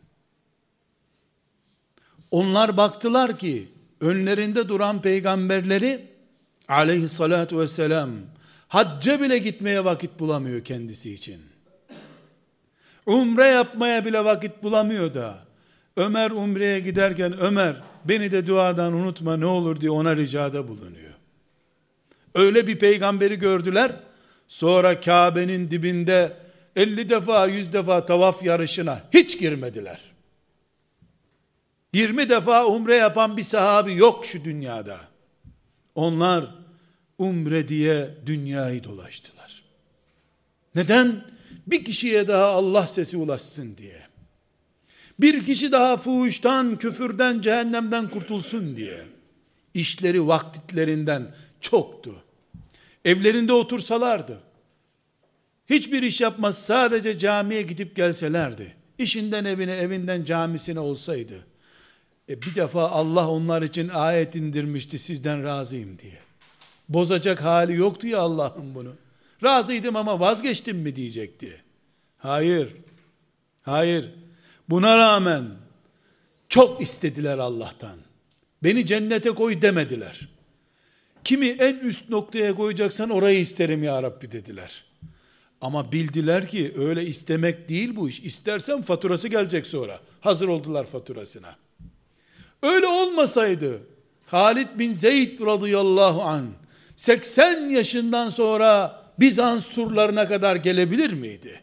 Onlar 2.30 2.76
baktılar 2.76 3.38
ki 3.38 3.68
önlerinde 4.00 4.68
duran 4.68 5.02
peygamberleri 5.02 6.06
aleyhissalatu 6.68 7.58
vesselam 7.58 8.10
hacca 8.68 9.20
bile 9.20 9.38
gitmeye 9.38 9.84
vakit 9.84 10.18
bulamıyor 10.18 10.64
kendisi 10.64 11.14
için. 11.14 11.40
Umre 13.06 13.44
yapmaya 13.44 14.04
bile 14.04 14.24
vakit 14.24 14.62
bulamıyor 14.62 15.14
da 15.14 15.44
Ömer 15.96 16.30
umreye 16.30 16.80
giderken 16.80 17.40
Ömer 17.40 17.76
beni 18.04 18.30
de 18.30 18.46
duadan 18.46 18.92
unutma 18.92 19.36
ne 19.36 19.46
olur 19.46 19.80
diye 19.80 19.90
ona 19.90 20.16
ricada 20.16 20.68
bulunuyor. 20.68 21.14
Öyle 22.34 22.66
bir 22.66 22.78
peygamberi 22.78 23.38
gördüler. 23.38 23.96
Sonra 24.48 25.00
Kabe'nin 25.00 25.70
dibinde 25.70 26.36
50 26.76 27.08
defa 27.08 27.46
100 27.46 27.72
defa 27.72 28.06
tavaf 28.06 28.42
yarışına 28.42 29.02
hiç 29.14 29.38
girmediler. 29.38 30.00
20 31.92 32.28
defa 32.28 32.66
umre 32.66 32.96
yapan 32.96 33.36
bir 33.36 33.42
sahabi 33.42 33.94
yok 33.94 34.26
şu 34.26 34.44
dünyada. 34.44 35.00
Onlar 35.94 36.54
umre 37.18 37.68
diye 37.68 38.14
dünyayı 38.26 38.84
dolaştılar. 38.84 39.62
Neden? 40.74 41.24
Bir 41.66 41.84
kişiye 41.84 42.28
daha 42.28 42.46
Allah 42.46 42.86
sesi 42.86 43.16
ulaşsın 43.16 43.76
diye. 43.76 44.02
Bir 45.20 45.44
kişi 45.44 45.72
daha 45.72 45.96
fuhuştan, 45.96 46.78
küfürden, 46.78 47.40
cehennemden 47.40 48.10
kurtulsun 48.10 48.76
diye. 48.76 49.02
İşleri 49.74 50.26
vaktitlerinden 50.26 51.34
çoktu. 51.60 52.23
Evlerinde 53.04 53.52
otursalardı, 53.52 54.40
hiçbir 55.70 56.02
iş 56.02 56.20
yapmaz 56.20 56.66
sadece 56.66 57.18
camiye 57.18 57.62
gidip 57.62 57.96
gelselerdi, 57.96 58.76
işinden 58.98 59.44
evine, 59.44 59.76
evinden 59.76 60.24
camisine 60.24 60.80
olsaydı, 60.80 61.46
e 62.28 62.42
bir 62.42 62.54
defa 62.54 62.90
Allah 62.90 63.30
onlar 63.30 63.62
için 63.62 63.88
ayet 63.88 64.36
indirmişti 64.36 64.98
sizden 64.98 65.44
razıyım 65.44 65.98
diye. 65.98 66.18
Bozacak 66.88 67.42
hali 67.42 67.76
yoktu 67.76 68.06
ya 68.06 68.20
Allah'ın 68.20 68.74
bunu. 68.74 68.92
Razıydım 69.42 69.96
ama 69.96 70.20
vazgeçtim 70.20 70.76
mi 70.76 70.96
diyecekti. 70.96 71.62
Hayır. 72.18 72.76
Hayır. 73.62 74.10
Buna 74.68 74.98
rağmen 74.98 75.44
çok 76.48 76.82
istediler 76.82 77.38
Allah'tan. 77.38 77.96
Beni 78.62 78.86
cennete 78.86 79.30
koy 79.30 79.62
demediler. 79.62 80.28
Kimi 81.24 81.46
en 81.46 81.74
üst 81.74 82.08
noktaya 82.08 82.54
koyacaksan 82.54 83.10
orayı 83.10 83.40
isterim 83.40 83.82
ya 83.82 84.02
Rabbi 84.02 84.32
dediler. 84.32 84.84
Ama 85.60 85.92
bildiler 85.92 86.48
ki 86.48 86.74
öyle 86.78 87.06
istemek 87.06 87.68
değil 87.68 87.96
bu 87.96 88.08
iş. 88.08 88.20
İstersen 88.20 88.82
faturası 88.82 89.28
gelecek 89.28 89.66
sonra. 89.66 90.00
Hazır 90.20 90.48
oldular 90.48 90.86
faturasına. 90.86 91.56
Öyle 92.62 92.86
olmasaydı 92.86 93.80
Halid 94.26 94.68
bin 94.74 94.92
Zeyd 94.92 95.40
radıyallahu 95.40 96.22
an 96.22 96.46
80 96.96 97.70
yaşından 97.70 98.30
sonra 98.30 99.00
Bizans 99.20 99.66
surlarına 99.66 100.28
kadar 100.28 100.56
gelebilir 100.56 101.12
miydi? 101.12 101.60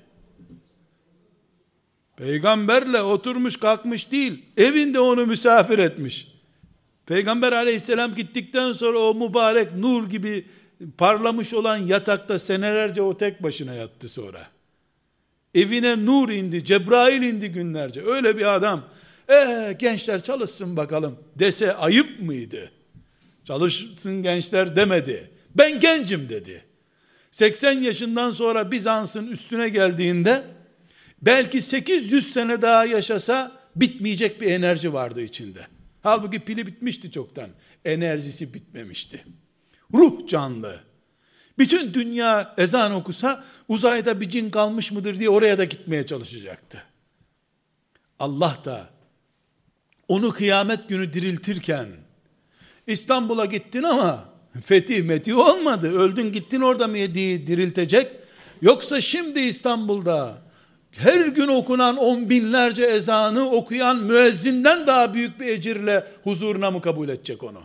Peygamberle 2.17 3.01
oturmuş 3.01 3.57
kalkmış 3.57 4.11
değil, 4.11 4.45
evinde 4.57 4.99
onu 4.99 5.25
misafir 5.25 5.79
etmiş. 5.79 6.30
Peygamber 7.11 7.51
aleyhisselam 7.51 8.15
gittikten 8.15 8.73
sonra 8.73 8.99
o 8.99 9.15
mübarek 9.15 9.75
nur 9.75 10.09
gibi 10.09 10.45
parlamış 10.97 11.53
olan 11.53 11.77
yatakta 11.77 12.39
senelerce 12.39 13.01
o 13.01 13.17
tek 13.17 13.43
başına 13.43 13.73
yattı 13.73 14.09
sonra. 14.09 14.47
Evine 15.55 16.05
nur 16.05 16.29
indi, 16.29 16.65
Cebrail 16.65 17.21
indi 17.21 17.49
günlerce. 17.49 18.05
Öyle 18.05 18.37
bir 18.37 18.55
adam, 18.55 18.83
ee, 19.29 19.75
gençler 19.79 20.23
çalışsın 20.23 20.77
bakalım 20.77 21.19
dese 21.35 21.73
ayıp 21.73 22.19
mıydı? 22.19 22.71
Çalışsın 23.43 24.23
gençler 24.23 24.75
demedi. 24.75 25.31
Ben 25.55 25.79
gencim 25.79 26.29
dedi. 26.29 26.63
80 27.31 27.71
yaşından 27.71 28.31
sonra 28.31 28.71
Bizans'ın 28.71 29.27
üstüne 29.27 29.69
geldiğinde 29.69 30.43
belki 31.21 31.61
800 31.61 32.33
sene 32.33 32.61
daha 32.61 32.85
yaşasa 32.85 33.51
bitmeyecek 33.75 34.41
bir 34.41 34.51
enerji 34.51 34.93
vardı 34.93 35.21
içinde. 35.21 35.67
Halbuki 36.01 36.39
pili 36.39 36.67
bitmişti 36.67 37.11
çoktan. 37.11 37.49
Enerjisi 37.85 38.53
bitmemişti. 38.53 39.25
Ruh 39.93 40.27
canlı. 40.27 40.79
Bütün 41.57 41.93
dünya 41.93 42.53
ezan 42.57 42.93
okusa 42.93 43.43
uzayda 43.67 44.21
bir 44.21 44.29
cin 44.29 44.49
kalmış 44.49 44.91
mıdır 44.91 45.19
diye 45.19 45.29
oraya 45.29 45.57
da 45.57 45.65
gitmeye 45.65 46.05
çalışacaktı. 46.05 46.83
Allah 48.19 48.57
da 48.65 48.89
onu 50.07 50.31
kıyamet 50.31 50.89
günü 50.89 51.13
diriltirken 51.13 51.87
İstanbul'a 52.87 53.45
gittin 53.45 53.83
ama 53.83 54.29
fetih 54.65 55.03
meti 55.03 55.35
olmadı. 55.35 55.99
Öldün 55.99 56.31
gittin 56.31 56.61
orada 56.61 56.87
mı 56.87 56.95
diriltecek? 56.95 58.11
Yoksa 58.61 59.01
şimdi 59.01 59.39
İstanbul'da 59.39 60.41
her 60.91 61.25
gün 61.25 61.47
okunan 61.47 61.97
on 61.97 62.29
binlerce 62.29 62.83
ezanı 62.83 63.49
okuyan 63.49 63.97
müezzinden 63.97 64.87
daha 64.87 65.13
büyük 65.13 65.39
bir 65.39 65.47
ecirle 65.47 66.03
huzuruna 66.23 66.71
mı 66.71 66.81
kabul 66.81 67.09
edecek 67.09 67.43
onu? 67.43 67.61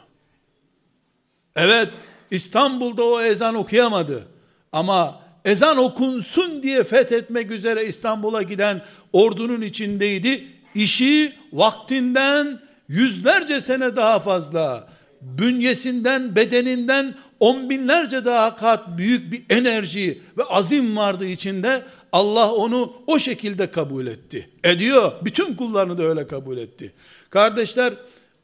Evet, 1.56 1.88
İstanbul'da 2.30 3.04
o 3.04 3.21
ezan 3.21 3.54
okuyamadı. 3.54 4.26
Ama 4.73 5.21
ezan 5.45 5.78
okunsun 5.78 6.62
diye 6.62 6.85
fethetmek 6.85 7.50
üzere 7.50 7.87
İstanbul'a 7.87 8.42
giden 8.42 8.83
ordunun 9.12 9.61
içindeydi. 9.61 10.45
İşi 10.75 11.33
vaktinden 11.52 12.61
yüzlerce 12.88 13.61
sene 13.61 13.97
daha 13.97 14.21
fazla, 14.21 14.88
bünyesinden, 15.21 16.37
bedeninden 16.37 17.14
on 17.40 17.71
binlerce 17.71 18.25
daha 18.25 18.56
kat 18.56 18.99
büyük 18.99 19.33
bir 19.33 19.42
enerji 19.56 20.23
ve 20.38 20.45
azim 20.45 20.97
vardı 20.97 21.26
içinde. 21.26 21.83
Allah 22.17 22.53
onu 22.53 22.93
o 23.07 23.19
şekilde 23.19 23.71
kabul 23.71 24.07
etti. 24.07 24.49
Ediyor. 24.65 25.13
Bütün 25.25 25.55
kullarını 25.55 25.99
da 25.99 26.03
öyle 26.03 26.27
kabul 26.27 26.59
etti. 26.59 26.93
Kardeşler 27.31 27.95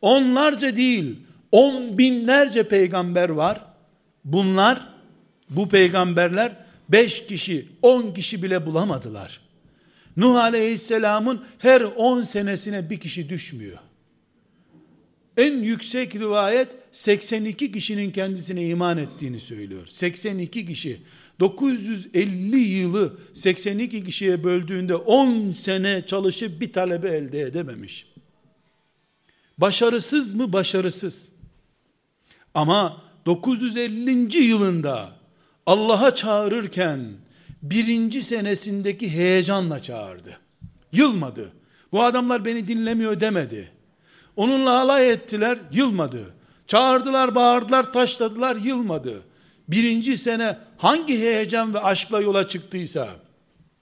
onlarca 0.00 0.76
değil 0.76 1.16
on 1.52 1.98
binlerce 1.98 2.68
peygamber 2.68 3.28
var. 3.28 3.60
Bunlar 4.24 4.88
bu 5.50 5.68
peygamberler 5.68 6.52
beş 6.88 7.26
kişi 7.26 7.68
on 7.82 8.14
kişi 8.14 8.42
bile 8.42 8.66
bulamadılar. 8.66 9.40
Nuh 10.16 10.36
Aleyhisselam'ın 10.36 11.44
her 11.58 11.80
on 11.80 12.22
senesine 12.22 12.90
bir 12.90 13.00
kişi 13.00 13.28
düşmüyor. 13.28 13.78
En 15.36 15.58
yüksek 15.58 16.14
rivayet 16.14 16.68
82 16.92 17.72
kişinin 17.72 18.10
kendisine 18.10 18.66
iman 18.66 18.98
ettiğini 18.98 19.40
söylüyor. 19.40 19.86
82 19.86 20.66
kişi. 20.66 21.00
950 21.42 22.56
yılı 22.56 23.16
82 23.32 24.04
kişiye 24.04 24.44
böldüğünde 24.44 24.94
10 24.94 25.52
sene 25.52 26.06
çalışıp 26.06 26.60
bir 26.60 26.72
talebe 26.72 27.08
elde 27.08 27.40
edememiş. 27.40 28.06
Başarısız 29.58 30.34
mı? 30.34 30.52
Başarısız. 30.52 31.28
Ama 32.54 33.02
950. 33.26 34.38
yılında 34.38 35.12
Allah'a 35.66 36.14
çağırırken 36.14 37.00
birinci 37.62 38.22
senesindeki 38.22 39.10
heyecanla 39.10 39.82
çağırdı. 39.82 40.38
Yılmadı. 40.92 41.52
Bu 41.92 42.02
adamlar 42.02 42.44
beni 42.44 42.68
dinlemiyor 42.68 43.20
demedi. 43.20 43.70
Onunla 44.36 44.80
alay 44.80 45.10
ettiler, 45.10 45.58
yılmadı. 45.72 46.34
Çağırdılar, 46.66 47.34
bağırdılar, 47.34 47.92
taşladılar, 47.92 48.56
yılmadı. 48.56 49.22
Birinci 49.72 50.18
sene 50.18 50.58
hangi 50.76 51.18
heyecan 51.18 51.74
ve 51.74 51.78
aşkla 51.78 52.20
yola 52.20 52.48
çıktıysa, 52.48 53.08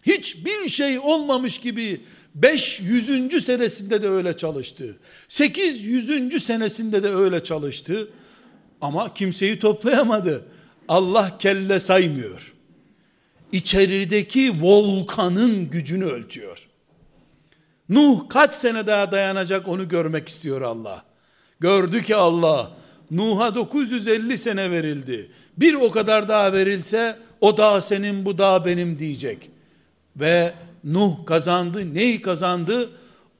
hiçbir 0.02 0.68
şey 0.68 0.98
olmamış 0.98 1.58
gibi 1.58 2.00
500. 2.34 3.44
senesinde 3.44 4.02
de 4.02 4.08
öyle 4.08 4.36
çalıştı. 4.36 4.96
800. 5.28 6.44
senesinde 6.44 7.02
de 7.02 7.08
öyle 7.08 7.44
çalıştı. 7.44 8.08
Ama 8.80 9.14
kimseyi 9.14 9.58
toplayamadı. 9.58 10.44
Allah 10.88 11.38
kelle 11.38 11.80
saymıyor. 11.80 12.52
İçerideki 13.52 14.62
volkanın 14.62 15.70
gücünü 15.70 16.04
ölçüyor. 16.04 16.68
Nuh 17.88 18.28
kaç 18.28 18.50
sene 18.50 18.86
daha 18.86 19.12
dayanacak 19.12 19.68
onu 19.68 19.88
görmek 19.88 20.28
istiyor 20.28 20.60
Allah. 20.60 21.04
Gördü 21.60 22.02
ki 22.02 22.16
Allah 22.16 22.70
Nuh'a 23.10 23.54
950 23.54 24.38
sene 24.38 24.70
verildi. 24.70 25.30
Bir 25.56 25.74
o 25.74 25.90
kadar 25.90 26.28
daha 26.28 26.52
verilse 26.52 27.18
o 27.40 27.56
dağ 27.56 27.80
senin 27.80 28.24
bu 28.24 28.38
dağ 28.38 28.64
benim 28.64 28.98
diyecek. 28.98 29.50
Ve 30.16 30.54
Nuh 30.84 31.26
kazandı. 31.26 31.94
Neyi 31.94 32.22
kazandı? 32.22 32.90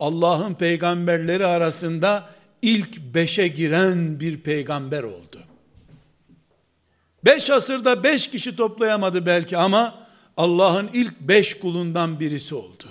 Allah'ın 0.01 0.55
peygamberleri 0.55 1.47
arasında 1.47 2.31
ilk 2.63 2.99
beşe 3.15 3.49
giren 3.49 4.21
bir 4.21 4.41
peygamber 4.41 5.03
oldu. 5.03 5.41
Beş 7.25 7.51
asırda 7.51 8.05
beş 8.05 8.31
kişi 8.31 8.57
toplayamadı 8.57 9.27
belki 9.27 9.57
ama 9.57 9.95
Allah'ın 10.37 10.91
ilk 10.93 11.21
beş 11.21 11.59
kulundan 11.59 12.21
birisi 12.21 12.55
oldu. 12.55 12.85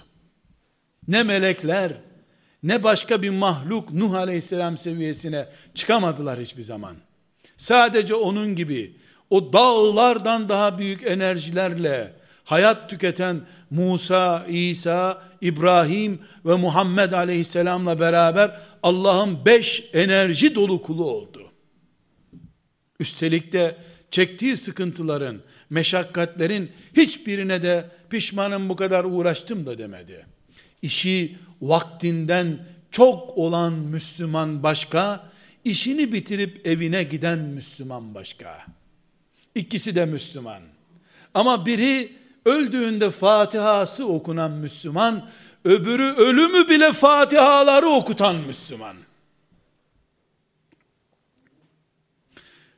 Ne 1.07 1.23
melekler, 1.23 1.91
ne 2.63 2.83
başka 2.83 3.21
bir 3.21 3.29
mahluk 3.29 3.93
Nuh 3.93 4.13
Aleyhisselam 4.13 4.77
seviyesine 4.77 5.49
çıkamadılar 5.75 6.39
hiçbir 6.39 6.61
zaman. 6.61 6.95
Sadece 7.57 8.15
onun 8.15 8.55
gibi 8.55 8.95
o 9.29 9.53
dağlardan 9.53 10.49
daha 10.49 10.77
büyük 10.77 11.03
enerjilerle 11.03 12.13
hayat 12.43 12.89
tüketen 12.89 13.41
Musa, 13.69 14.45
İsa, 14.49 15.23
İbrahim 15.41 16.19
ve 16.45 16.55
Muhammed 16.55 17.11
Aleyhisselam'la 17.11 17.99
beraber 17.99 18.59
Allah'ın 18.83 19.45
beş 19.45 19.89
enerji 19.93 20.55
dolu 20.55 20.81
kulu 20.81 21.05
oldu. 21.05 21.51
Üstelik 22.99 23.53
de 23.53 23.75
çektiği 24.11 24.57
sıkıntıların, 24.57 25.37
meşakkatlerin 25.69 26.71
hiçbirine 26.97 27.61
de 27.61 27.85
pişmanım 28.09 28.69
bu 28.69 28.75
kadar 28.75 29.03
uğraştım 29.03 29.65
da 29.65 29.77
demedi. 29.77 30.25
İşi 30.81 31.37
vaktinden 31.61 32.59
çok 32.91 33.37
olan 33.37 33.73
Müslüman 33.73 34.63
başka, 34.63 35.29
işini 35.65 36.13
bitirip 36.13 36.67
evine 36.67 37.03
giden 37.03 37.39
Müslüman 37.39 38.15
başka. 38.15 38.65
İkisi 39.55 39.95
de 39.95 40.05
Müslüman. 40.05 40.61
Ama 41.33 41.65
biri 41.65 42.11
öldüğünde 42.45 43.11
Fatihası 43.11 44.07
okunan 44.07 44.51
Müslüman, 44.51 45.25
öbürü 45.65 46.03
ölümü 46.03 46.69
bile 46.69 46.93
Fatihaları 46.93 47.87
okutan 47.87 48.35
Müslüman. 48.35 48.95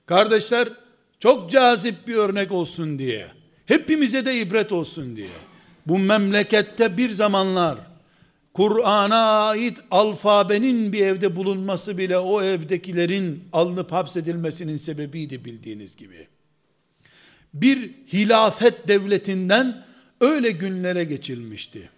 Kardeşler, 0.06 0.70
çok 1.20 1.52
cazip 1.52 2.08
bir 2.08 2.16
örnek 2.16 2.52
olsun 2.52 3.00
diye, 3.00 3.28
hepimize 3.66 4.26
de 4.26 4.40
ibret 4.40 4.72
olsun 4.72 5.16
diye, 5.16 5.28
bu 5.86 6.00
memlekette 6.00 6.98
bir 6.98 7.10
zamanlar, 7.10 7.78
Kur'an'a 8.54 9.48
ait 9.48 9.78
alfabenin 9.92 10.94
bir 10.94 11.06
evde 11.06 11.36
bulunması 11.36 11.98
bile 11.98 12.18
o 12.18 12.42
evdekilerin 12.42 13.44
alınıp 13.54 13.92
hapsedilmesinin 13.92 14.78
sebebiydi 14.78 15.46
bildiğiniz 15.46 15.96
gibi. 15.96 16.28
Bir 17.54 17.92
hilafet 18.14 18.88
devletinden 18.88 19.86
öyle 20.22 20.52
günlere 20.52 21.04
geçilmişti. 21.04 21.90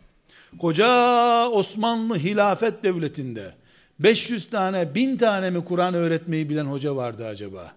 Koca 0.60 1.50
Osmanlı 1.50 2.18
hilafet 2.18 2.84
devletinde 2.84 3.54
500 4.00 4.50
tane, 4.50 4.96
1000 4.96 5.18
tane 5.18 5.50
mi 5.50 5.66
Kur'an 5.66 5.94
öğretmeyi 5.94 6.50
bilen 6.50 6.66
hoca 6.66 6.96
vardı 6.96 7.28
acaba? 7.28 7.74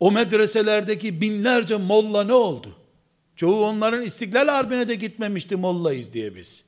O 0.00 0.12
medreselerdeki 0.12 1.20
binlerce 1.20 1.76
molla 1.76 2.24
ne 2.24 2.32
oldu? 2.32 2.68
Çoğu 3.36 3.64
onların 3.64 4.02
İstiklal 4.02 4.48
Harbi'ne 4.48 4.88
de 4.88 4.94
gitmemişti 4.94 5.56
mollayız 5.56 6.12
diye 6.12 6.34
biz. 6.34 6.64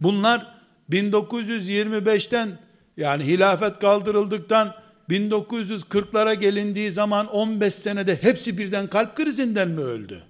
Bunlar 0.00 0.54
1925'ten 0.90 2.58
yani 2.96 3.24
hilafet 3.24 3.78
kaldırıldıktan 3.78 4.74
1940'lara 5.10 6.34
gelindiği 6.34 6.92
zaman 6.92 7.26
15 7.26 7.74
senede 7.74 8.22
hepsi 8.22 8.58
birden 8.58 8.86
kalp 8.86 9.16
krizinden 9.16 9.68
mi 9.68 9.80
öldü? 9.80 10.22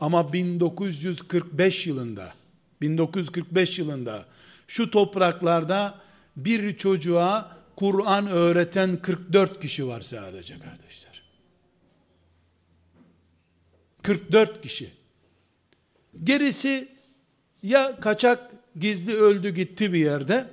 Ama 0.00 0.32
1945 0.32 1.86
yılında 1.86 2.32
1945 2.80 3.78
yılında 3.78 4.26
şu 4.68 4.90
topraklarda 4.90 5.94
bir 6.36 6.76
çocuğa 6.76 7.58
Kur'an 7.76 8.26
öğreten 8.26 9.02
44 9.02 9.60
kişi 9.60 9.86
var 9.86 10.00
sadece 10.00 10.58
kardeşler. 10.58 11.22
44 14.02 14.62
kişi. 14.62 14.90
Gerisi 16.24 16.88
ya 17.62 18.00
kaçak 18.00 18.50
gizli 18.76 19.14
öldü 19.14 19.50
gitti 19.50 19.92
bir 19.92 19.98
yerde 19.98 20.46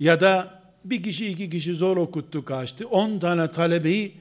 ya 0.00 0.20
da 0.20 0.55
bir 0.90 1.02
kişi 1.02 1.26
iki 1.26 1.50
kişi 1.50 1.74
zor 1.74 1.96
okuttu 1.96 2.44
kaçtı. 2.44 2.88
10 2.88 3.18
tane 3.18 3.50
talebeyi 3.50 4.12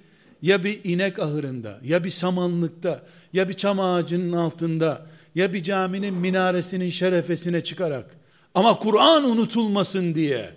ya 0.42 0.64
bir 0.64 0.80
inek 0.84 1.20
ahırında 1.20 1.80
ya 1.84 2.04
bir 2.04 2.10
samanlıkta 2.10 3.02
ya 3.34 3.50
bir 3.50 3.54
çam 3.54 3.80
ağacının 3.80 4.32
altında 4.32 5.06
ya 5.36 5.54
bir 5.54 5.64
caminin 5.64 6.14
minaresinin 6.14 6.90
şerefesine 6.90 7.62
çıkarak 7.64 8.16
ama 8.56 8.80
Kur'an 8.80 9.24
unutulmasın 9.24 10.16
diye 10.16 10.50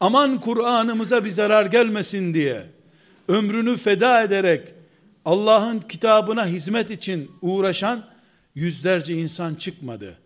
aman 0.00 0.40
Kur'an'ımıza 0.40 1.24
bir 1.24 1.30
zarar 1.30 1.66
gelmesin 1.66 2.34
diye 2.34 2.62
ömrünü 3.28 3.76
feda 3.76 4.22
ederek 4.22 4.68
Allah'ın 5.24 5.80
kitabına 5.80 6.46
hizmet 6.46 6.90
için 6.90 7.30
uğraşan 7.42 8.04
yüzlerce 8.54 9.14
insan 9.14 9.54
çıkmadı. 9.54 10.18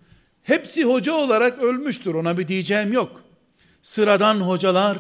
Hepsi 0.43 0.85
hoca 0.85 1.13
olarak 1.13 1.63
ölmüştür 1.63 2.15
ona 2.15 2.39
bir 2.39 2.49
diyeceğim 2.49 2.93
yok. 2.93 3.28
Sıradan 3.89 4.41
hocalar 4.41 4.99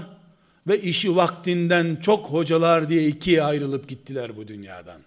ve 0.66 0.81
işi 0.81 1.16
vaktinden 1.16 1.96
çok 1.96 2.27
hocalar 2.27 2.88
diye 2.88 3.07
ikiye 3.07 3.42
ayrılıp 3.42 3.88
gittiler 3.88 4.37
bu 4.37 4.48
dünyadan. 4.48 5.01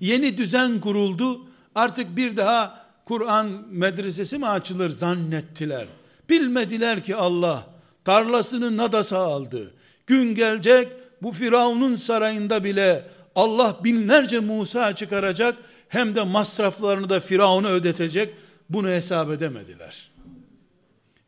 Yeni 0.00 0.38
düzen 0.38 0.80
kuruldu. 0.80 1.40
Artık 1.74 2.16
bir 2.16 2.36
daha 2.36 2.86
Kur'an 3.04 3.48
medresesi 3.70 4.38
mi 4.38 4.46
açılır 4.46 4.90
zannettiler. 4.90 5.86
Bilmediler 6.30 7.02
ki 7.04 7.16
Allah 7.16 7.66
tarlasını 8.04 8.76
nadasa 8.76 9.18
aldı. 9.18 9.72
Gün 10.06 10.34
gelecek 10.34 10.88
bu 11.22 11.32
Firavun'un 11.32 11.96
sarayında 11.96 12.64
bile 12.64 13.08
Allah 13.34 13.80
binlerce 13.84 14.40
Musa 14.40 14.96
çıkaracak 14.96 15.56
hem 15.88 16.14
de 16.14 16.22
masraflarını 16.22 17.08
da 17.08 17.20
Firavun'a 17.20 17.68
ödetecek. 17.68 18.34
Bunu 18.70 18.88
hesap 18.88 19.30
edemediler. 19.30 20.13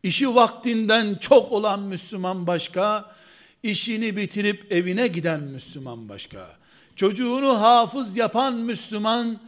İşi 0.06 0.34
vaktinden 0.34 1.14
çok 1.14 1.52
olan 1.52 1.80
Müslüman 1.80 2.46
başka, 2.46 3.14
işini 3.62 4.16
bitirip 4.16 4.72
evine 4.72 5.06
giden 5.06 5.40
Müslüman 5.40 6.08
başka. 6.08 6.56
Çocuğunu 6.96 7.60
hafız 7.60 8.16
yapan 8.16 8.54
Müslüman, 8.54 9.40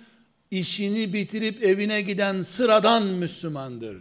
işini 0.50 1.12
bitirip 1.12 1.64
evine 1.64 2.00
giden 2.00 2.42
sıradan 2.42 3.02
Müslümandır. 3.02 3.96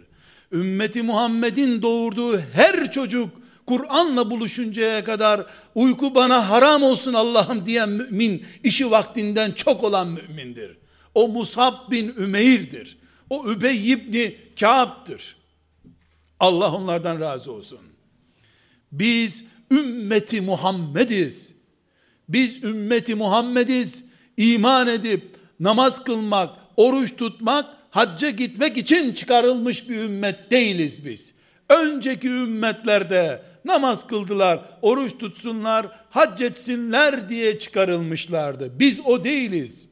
Ümmeti 0.52 1.02
Muhammed'in 1.02 1.82
doğurduğu 1.82 2.38
her 2.38 2.92
çocuk 2.92 3.30
Kur'an'la 3.66 4.30
buluşuncaya 4.30 5.04
kadar 5.04 5.46
uyku 5.74 6.14
bana 6.14 6.50
haram 6.50 6.82
olsun 6.82 7.14
Allah'ım 7.14 7.66
diyen 7.66 7.88
mümin 7.88 8.44
işi 8.64 8.90
vaktinden 8.90 9.52
çok 9.52 9.84
olan 9.84 10.08
mümindir. 10.08 10.76
O 11.14 11.28
Musab 11.28 11.90
bin 11.90 12.14
Ümeyr'dir. 12.18 12.96
O 13.30 13.50
Übey 13.50 13.92
ibni 13.92 14.36
Kâb'dır. 14.60 15.37
Allah 16.40 16.74
onlardan 16.74 17.20
razı 17.20 17.52
olsun. 17.52 17.78
Biz 18.92 19.44
ümmeti 19.70 20.40
Muhammediz. 20.40 21.54
Biz 22.28 22.64
ümmeti 22.64 23.14
Muhammediz. 23.14 24.04
İman 24.36 24.88
edip 24.88 25.36
namaz 25.60 26.04
kılmak, 26.04 26.50
oruç 26.76 27.16
tutmak, 27.16 27.66
hacca 27.90 28.30
gitmek 28.30 28.76
için 28.76 29.12
çıkarılmış 29.12 29.88
bir 29.88 29.96
ümmet 29.96 30.50
değiliz 30.50 31.04
biz. 31.04 31.34
Önceki 31.68 32.28
ümmetlerde 32.28 33.42
namaz 33.64 34.06
kıldılar, 34.06 34.60
oruç 34.82 35.18
tutsunlar, 35.18 35.86
hac 36.10 36.42
etsinler 36.42 37.28
diye 37.28 37.58
çıkarılmışlardı. 37.58 38.78
Biz 38.78 39.00
o 39.04 39.24
değiliz. 39.24 39.88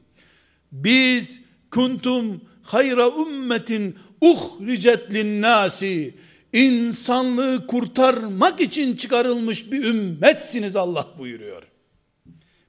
Biz 0.71 1.41
kuntum 1.71 2.41
hayra 2.63 3.07
ümmetin 3.07 3.95
uhricet 4.21 5.13
linnâsi 5.13 6.15
insanlığı 6.53 7.67
kurtarmak 7.67 8.61
için 8.61 8.95
çıkarılmış 8.95 9.71
bir 9.71 9.85
ümmetsiniz 9.85 10.75
Allah 10.75 11.07
buyuruyor. 11.17 11.63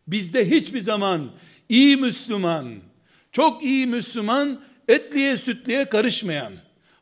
Bizde 0.07 0.51
hiçbir 0.51 0.81
zaman 0.81 1.31
iyi 1.69 1.97
Müslüman, 1.97 2.67
çok 3.33 3.65
iyi 3.65 3.87
Müslüman, 3.87 4.61
etliye 4.89 5.37
sütliye 5.37 5.85
karışmayan, 5.85 6.53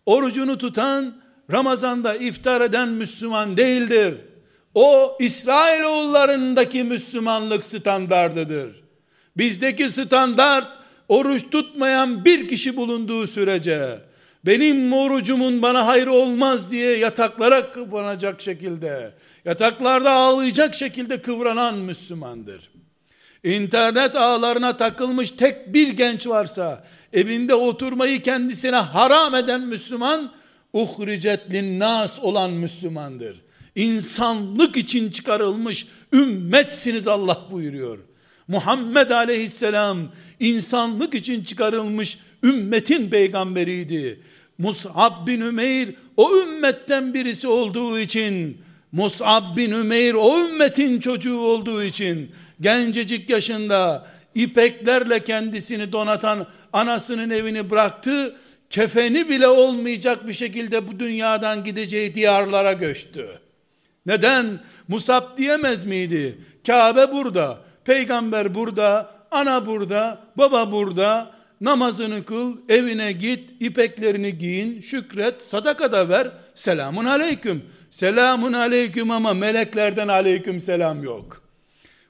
orucunu 0.07 0.59
tutan, 0.59 1.17
Ramazan'da 1.53 2.15
iftar 2.15 2.61
eden 2.61 2.89
Müslüman 2.89 3.57
değildir. 3.57 4.15
O 4.75 5.17
İsrailoğullarındaki 5.21 6.83
Müslümanlık 6.83 7.65
standardıdır. 7.65 8.83
Bizdeki 9.37 9.91
standart 9.91 10.69
oruç 11.09 11.51
tutmayan 11.51 12.25
bir 12.25 12.49
kişi 12.49 12.77
bulunduğu 12.77 13.27
sürece 13.27 13.99
benim 14.47 14.93
orucumun 14.93 15.63
bana 15.63 15.87
hayır 15.87 16.07
olmaz 16.07 16.71
diye 16.71 16.97
yataklara 16.97 17.73
kıvranacak 17.73 18.43
şekilde, 18.43 19.13
yataklarda 19.45 20.13
ağlayacak 20.13 20.75
şekilde 20.75 21.23
kıvranan 21.23 21.75
Müslümandır. 21.75 22.71
İnternet 23.45 24.17
ağlarına 24.17 24.77
takılmış 24.77 25.31
tek 25.31 25.75
bir 25.75 25.89
genç 25.89 26.27
varsa, 26.27 26.85
evinde 27.13 27.55
oturmayı 27.55 28.23
kendisine 28.23 28.77
haram 28.77 29.35
eden 29.35 29.61
Müslüman, 29.61 30.33
uhricet 30.73 31.53
linnas 31.53 32.19
olan 32.19 32.51
Müslümandır. 32.51 33.41
İnsanlık 33.75 34.77
için 34.77 35.11
çıkarılmış 35.11 35.87
ümmetsiniz 36.13 37.09
Allah 37.09 37.43
buyuruyor. 37.51 37.99
Muhammed 38.49 39.11
aleyhisselam 39.11 39.99
insanlık 40.41 41.15
için 41.15 41.45
çıkarılmış 41.45 42.19
ümmetin 42.43 43.11
peygamberiydi. 43.11 44.21
Mus'ab 44.59 45.27
bin 45.27 45.41
Ümeyr 45.41 45.95
o 46.17 46.37
ümmetten 46.37 47.15
birisi 47.15 47.49
olduğu 47.49 47.99
için 47.99 48.61
Mus'ab 48.93 49.57
bin 49.57 49.71
Ümeyr 49.71 50.15
o 50.15 50.39
ümmetin 50.39 51.01
çocuğu 51.01 51.39
olduğu 51.39 51.83
için 51.83 52.31
gencecik 52.61 53.31
yaşında 53.31 54.07
ipeklerle 54.35 55.25
kendisini 55.25 55.93
donatan 55.93 56.47
anasının 56.73 57.31
evini 57.31 57.71
bıraktı. 57.71 58.37
Kefeni 58.71 59.29
bile 59.29 59.49
olmayacak 59.49 60.29
bir 60.29 60.33
şekilde 60.33 60.89
bu 60.89 60.99
dünyadan 60.99 61.65
gideceği 61.65 62.15
diyarlara 62.15 62.73
göçtü. 62.73 63.29
Neden? 64.07 64.61
Musab 64.89 65.39
diyemez 65.39 65.85
miydi? 65.85 66.39
Kabe 66.67 67.13
burada, 67.13 67.59
peygamber 67.85 68.55
burada, 68.55 69.11
ana 69.31 69.67
burada, 69.67 70.21
baba 70.37 70.73
burada, 70.73 71.36
namazını 71.61 72.25
kıl, 72.25 72.57
evine 72.69 73.13
git, 73.13 73.51
ipeklerini 73.61 74.39
giyin, 74.39 74.81
şükret, 74.81 75.43
sadaka 75.43 75.93
da 75.93 76.09
ver, 76.09 76.31
selamun 76.55 77.05
aleyküm. 77.05 77.63
Selamun 77.91 78.53
aleyküm 78.53 79.11
ama 79.11 79.35
meleklerden 79.35 80.09
aleyküm 80.09 80.61
selam 80.61 81.05
yok. 81.05 81.43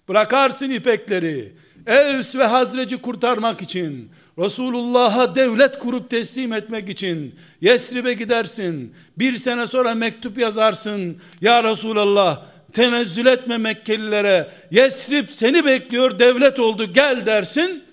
Bırakarsın 0.09 0.71
ipekleri, 0.71 1.53
Evs 1.87 2.37
ve 2.37 2.45
Hazreci 2.45 2.97
kurtarmak 2.97 3.63
için, 3.63 4.11
Resulullah'a 4.39 5.35
devlet 5.35 5.79
kurup 5.79 6.11
teslim 6.11 6.53
etmek 6.53 6.89
için, 6.89 7.35
Yesrib'e 7.61 8.15
gidersin, 8.15 8.95
bir 9.19 9.37
sene 9.37 9.67
sonra 9.67 9.95
mektup 9.95 10.39
yazarsın, 10.39 11.17
Ya 11.41 11.65
Resulallah, 11.65 12.43
tenezzül 12.73 13.27
etme 13.27 13.59
Mekkelilere, 13.59 14.49
Yesrib 14.71 15.29
seni 15.29 15.65
bekliyor, 15.65 16.19
devlet 16.19 16.61
oldu, 16.61 16.93
gel 16.93 17.27
dersin, 17.27 17.85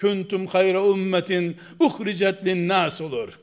Kuntum 0.00 0.46
hayra 0.46 0.86
ümmetin 0.86 1.56
uhricet 1.80 2.44
linnas 2.44 3.00
olur. 3.00 3.38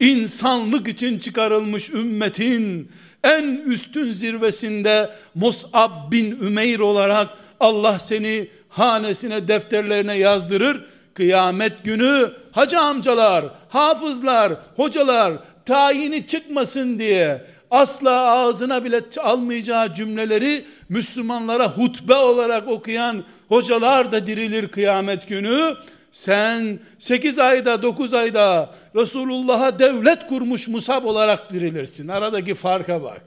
İnsanlık 0.00 0.88
için 0.88 1.18
çıkarılmış 1.18 1.90
ümmetin 1.90 2.90
en 3.24 3.44
üstün 3.66 4.12
zirvesinde 4.12 5.10
Mus'ab 5.34 6.12
bin 6.12 6.30
Ümeyr 6.30 6.78
olarak 6.78 7.28
Allah 7.60 7.98
seni 7.98 8.48
hanesine 8.68 9.48
defterlerine 9.48 10.14
yazdırır. 10.14 10.84
Kıyamet 11.14 11.84
günü 11.84 12.32
hacı 12.52 12.80
amcalar, 12.80 13.44
hafızlar, 13.68 14.52
hocalar 14.76 15.32
tayini 15.66 16.26
çıkmasın 16.26 16.98
diye 16.98 17.42
asla 17.70 18.10
ağzına 18.10 18.84
bile 18.84 19.00
almayacağı 19.20 19.94
cümleleri 19.94 20.64
Müslümanlara 20.88 21.68
hutbe 21.68 22.14
olarak 22.14 22.68
okuyan 22.68 23.24
hocalar 23.48 24.12
da 24.12 24.26
dirilir 24.26 24.68
kıyamet 24.68 25.28
günü. 25.28 25.74
Sen 26.12 26.78
8 26.98 27.38
ayda 27.38 27.82
9 27.82 28.14
ayda 28.14 28.74
Resulullah'a 28.94 29.78
devlet 29.78 30.26
kurmuş 30.26 30.68
Musab 30.68 31.04
olarak 31.04 31.52
dirilirsin. 31.52 32.08
Aradaki 32.08 32.54
farka 32.54 33.02
bak. 33.02 33.22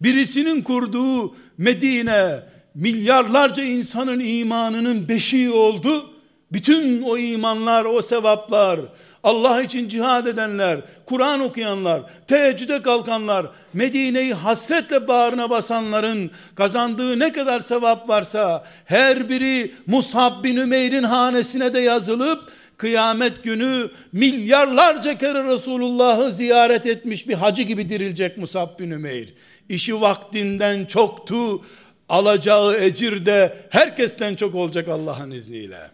Birisinin 0.00 0.62
kurduğu 0.62 1.36
Medine 1.58 2.42
milyarlarca 2.74 3.62
insanın 3.62 4.20
imanının 4.20 5.08
beşiği 5.08 5.50
oldu. 5.50 6.10
Bütün 6.52 7.02
o 7.02 7.18
imanlar, 7.18 7.84
o 7.84 8.02
sevaplar, 8.02 8.80
Allah 9.24 9.62
için 9.62 9.88
cihad 9.88 10.26
edenler, 10.26 10.80
Kur'an 11.06 11.40
okuyanlar, 11.40 12.02
teheccüde 12.28 12.82
kalkanlar, 12.82 13.46
Medine'yi 13.72 14.34
hasretle 14.34 15.08
bağrına 15.08 15.50
basanların 15.50 16.30
kazandığı 16.54 17.18
ne 17.18 17.32
kadar 17.32 17.60
sevap 17.60 18.08
varsa 18.08 18.64
her 18.84 19.28
biri 19.28 19.72
Musab 19.86 20.44
bin 20.44 20.56
Ümeyr'in 20.56 21.02
hanesine 21.02 21.74
de 21.74 21.80
yazılıp 21.80 22.52
kıyamet 22.76 23.44
günü 23.44 23.90
milyarlarca 24.12 25.18
kere 25.18 25.44
Resulullah'ı 25.44 26.32
ziyaret 26.32 26.86
etmiş 26.86 27.28
bir 27.28 27.34
hacı 27.34 27.62
gibi 27.62 27.88
dirilecek 27.88 28.38
Musab 28.38 28.78
bin 28.78 28.90
Ümeyr. 28.90 29.34
İşi 29.68 30.00
vaktinden 30.00 30.84
çoktu. 30.84 31.62
Alacağı 32.08 32.80
ecir 32.80 33.26
de 33.26 33.56
herkesten 33.70 34.34
çok 34.34 34.54
olacak 34.54 34.88
Allah'ın 34.88 35.30
izniyle. 35.30 35.90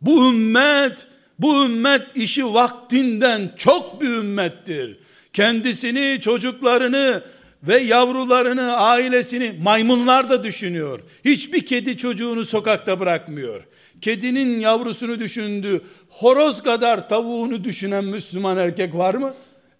Bu 0.00 0.30
ümmet 0.30 1.06
bu 1.42 1.64
ümmet 1.64 2.02
işi 2.14 2.54
vaktinden 2.54 3.50
çok 3.56 4.00
bir 4.00 4.08
ümmettir. 4.08 4.98
Kendisini, 5.32 6.20
çocuklarını 6.20 7.22
ve 7.62 7.78
yavrularını, 7.78 8.72
ailesini 8.76 9.54
maymunlar 9.62 10.30
da 10.30 10.44
düşünüyor. 10.44 11.00
Hiçbir 11.24 11.66
kedi 11.66 11.96
çocuğunu 11.96 12.44
sokakta 12.44 13.00
bırakmıyor. 13.00 13.64
Kedinin 14.00 14.60
yavrusunu 14.60 15.20
düşündü. 15.20 15.82
Horoz 16.08 16.62
kadar 16.62 17.08
tavuğunu 17.08 17.64
düşünen 17.64 18.04
Müslüman 18.04 18.56
erkek 18.56 18.94
var 18.94 19.14
mı? 19.14 19.34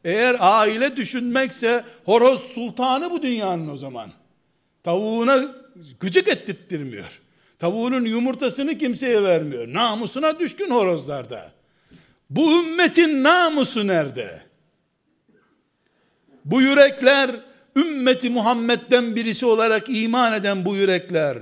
Eğer 0.04 0.36
aile 0.40 0.96
düşünmekse 0.96 1.84
horoz 2.04 2.40
sultanı 2.40 3.10
bu 3.10 3.22
dünyanın 3.22 3.68
o 3.68 3.76
zaman. 3.76 4.10
Tavuğuna 4.82 5.44
gıcık 6.00 6.28
ettirtmiyor. 6.28 7.20
Tavuğunun 7.60 8.04
yumurtasını 8.04 8.78
kimseye 8.78 9.22
vermiyor. 9.22 9.72
Namusuna 9.72 10.38
düşkün 10.38 10.70
horozlarda. 10.70 11.52
Bu 12.30 12.62
ümmetin 12.62 13.22
namusu 13.22 13.86
nerede? 13.86 14.42
Bu 16.44 16.62
yürekler 16.62 17.30
ümmeti 17.76 18.30
Muhammed'den 18.30 19.16
birisi 19.16 19.46
olarak 19.46 19.84
iman 19.88 20.34
eden 20.34 20.64
bu 20.64 20.76
yürekler 20.76 21.38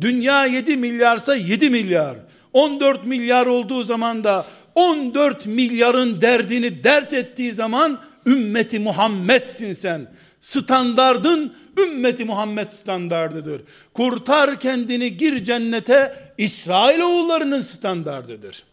dünya 0.00 0.46
7 0.46 0.76
milyarsa 0.76 1.34
7 1.34 1.70
milyar 1.70 2.16
14 2.52 3.06
milyar 3.06 3.46
olduğu 3.46 3.84
zaman 3.84 4.24
da 4.24 4.46
14 4.74 5.46
milyarın 5.46 6.20
derdini 6.20 6.84
dert 6.84 7.12
ettiği 7.12 7.52
zaman 7.52 7.98
ümmeti 8.26 8.78
Muhammed'sin 8.78 9.72
sen. 9.72 10.06
Standardın 10.40 11.54
ümmeti 11.86 12.24
Muhammed 12.24 12.70
standardıdır. 12.70 13.62
Kurtar 13.94 14.60
kendini 14.60 15.16
gir 15.16 15.44
cennete 15.44 16.14
İsrail 16.38 17.00
oğullarının 17.00 17.62
standardıdır. 17.62 18.64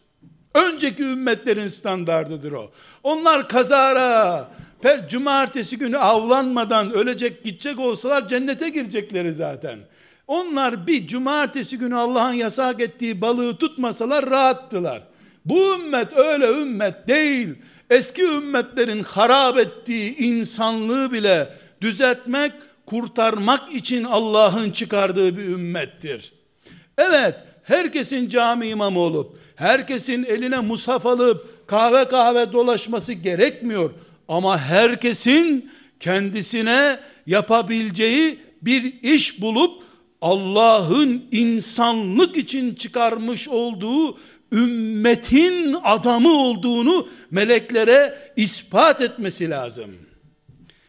Önceki 0.54 1.02
ümmetlerin 1.02 1.68
standardıdır 1.68 2.52
o. 2.52 2.70
Onlar 3.02 3.48
kazara, 3.48 4.48
per 4.82 5.08
cumartesi 5.08 5.78
günü 5.78 5.98
avlanmadan 5.98 6.92
ölecek 6.92 7.44
gidecek 7.44 7.78
olsalar 7.78 8.28
cennete 8.28 8.68
girecekleri 8.68 9.34
zaten. 9.34 9.78
Onlar 10.26 10.86
bir 10.86 11.06
cumartesi 11.06 11.78
günü 11.78 11.94
Allah'ın 11.94 12.32
yasak 12.32 12.80
ettiği 12.80 13.20
balığı 13.20 13.56
tutmasalar 13.56 14.30
rahattılar. 14.30 15.02
Bu 15.44 15.74
ümmet 15.74 16.16
öyle 16.16 16.48
ümmet 16.48 17.08
değil. 17.08 17.48
Eski 17.90 18.22
ümmetlerin 18.22 19.02
harap 19.02 19.58
ettiği 19.58 20.16
insanlığı 20.16 21.12
bile 21.12 21.48
düzeltmek, 21.80 22.52
kurtarmak 22.88 23.74
için 23.74 24.04
Allah'ın 24.04 24.70
çıkardığı 24.70 25.36
bir 25.36 25.44
ümmettir. 25.44 26.32
Evet, 26.98 27.34
herkesin 27.62 28.28
cami 28.28 28.68
imamı 28.68 28.98
olup, 28.98 29.38
herkesin 29.56 30.24
eline 30.24 30.58
mushaf 30.58 31.06
alıp 31.06 31.68
kahve 31.68 32.08
kahve 32.08 32.52
dolaşması 32.52 33.12
gerekmiyor. 33.12 33.90
Ama 34.28 34.58
herkesin 34.58 35.70
kendisine 36.00 36.98
yapabileceği 37.26 38.38
bir 38.62 39.02
iş 39.02 39.40
bulup 39.40 39.82
Allah'ın 40.20 41.24
insanlık 41.32 42.36
için 42.36 42.74
çıkarmış 42.74 43.48
olduğu 43.48 44.18
ümmetin 44.52 45.76
adamı 45.84 46.32
olduğunu 46.32 47.08
meleklere 47.30 48.18
ispat 48.36 49.00
etmesi 49.00 49.50
lazım. 49.50 50.07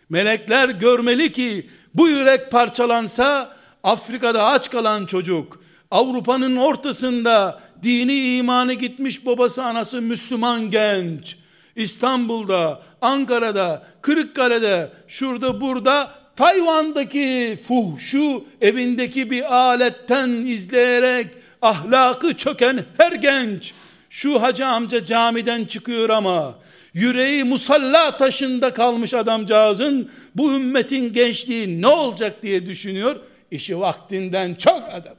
Melekler 0.09 0.69
görmeli 0.69 1.31
ki 1.31 1.69
bu 1.93 2.07
yürek 2.07 2.51
parçalansa 2.51 3.55
Afrika'da 3.83 4.45
aç 4.45 4.69
kalan 4.69 5.05
çocuk, 5.05 5.59
Avrupa'nın 5.91 6.55
ortasında 6.55 7.59
dini 7.83 8.37
imanı 8.37 8.73
gitmiş 8.73 9.25
babası 9.25 9.63
anası 9.63 10.01
Müslüman 10.01 10.71
genç, 10.71 11.37
İstanbul'da, 11.75 12.81
Ankara'da, 13.01 13.83
Kırıkkale'de, 14.01 14.91
şurada 15.07 15.61
burada 15.61 16.11
Tayvan'daki 16.35 17.59
fuhşu 17.67 18.45
evindeki 18.61 19.31
bir 19.31 19.55
aletten 19.55 20.29
izleyerek 20.29 21.27
ahlakı 21.61 22.37
çöken 22.37 22.85
her 22.97 23.11
genç. 23.11 23.73
Şu 24.09 24.41
hacı 24.41 24.67
amca 24.67 25.05
camiden 25.05 25.65
çıkıyor 25.65 26.09
ama 26.09 26.55
yüreği 26.93 27.43
musalla 27.43 28.17
taşında 28.17 28.73
kalmış 28.73 29.13
adamcağızın 29.13 30.11
bu 30.35 30.53
ümmetin 30.53 31.13
gençliği 31.13 31.81
ne 31.81 31.87
olacak 31.87 32.43
diye 32.43 32.65
düşünüyor. 32.65 33.15
İşi 33.51 33.79
vaktinden 33.79 34.55
çok 34.55 34.83
adam. 34.93 35.15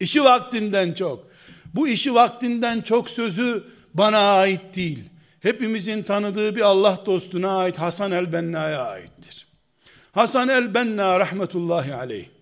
İşi 0.00 0.24
vaktinden 0.24 0.92
çok. 0.92 1.26
Bu 1.74 1.88
işi 1.88 2.14
vaktinden 2.14 2.80
çok 2.80 3.10
sözü 3.10 3.64
bana 3.94 4.18
ait 4.18 4.76
değil. 4.76 5.04
Hepimizin 5.40 6.02
tanıdığı 6.02 6.56
bir 6.56 6.60
Allah 6.60 7.00
dostuna 7.06 7.58
ait 7.58 7.78
Hasan 7.78 8.12
el-Benna'ya 8.12 8.82
aittir. 8.82 9.46
Hasan 10.12 10.48
el-Benna 10.48 11.20
rahmetullahi 11.20 11.94
aleyh 11.94 12.35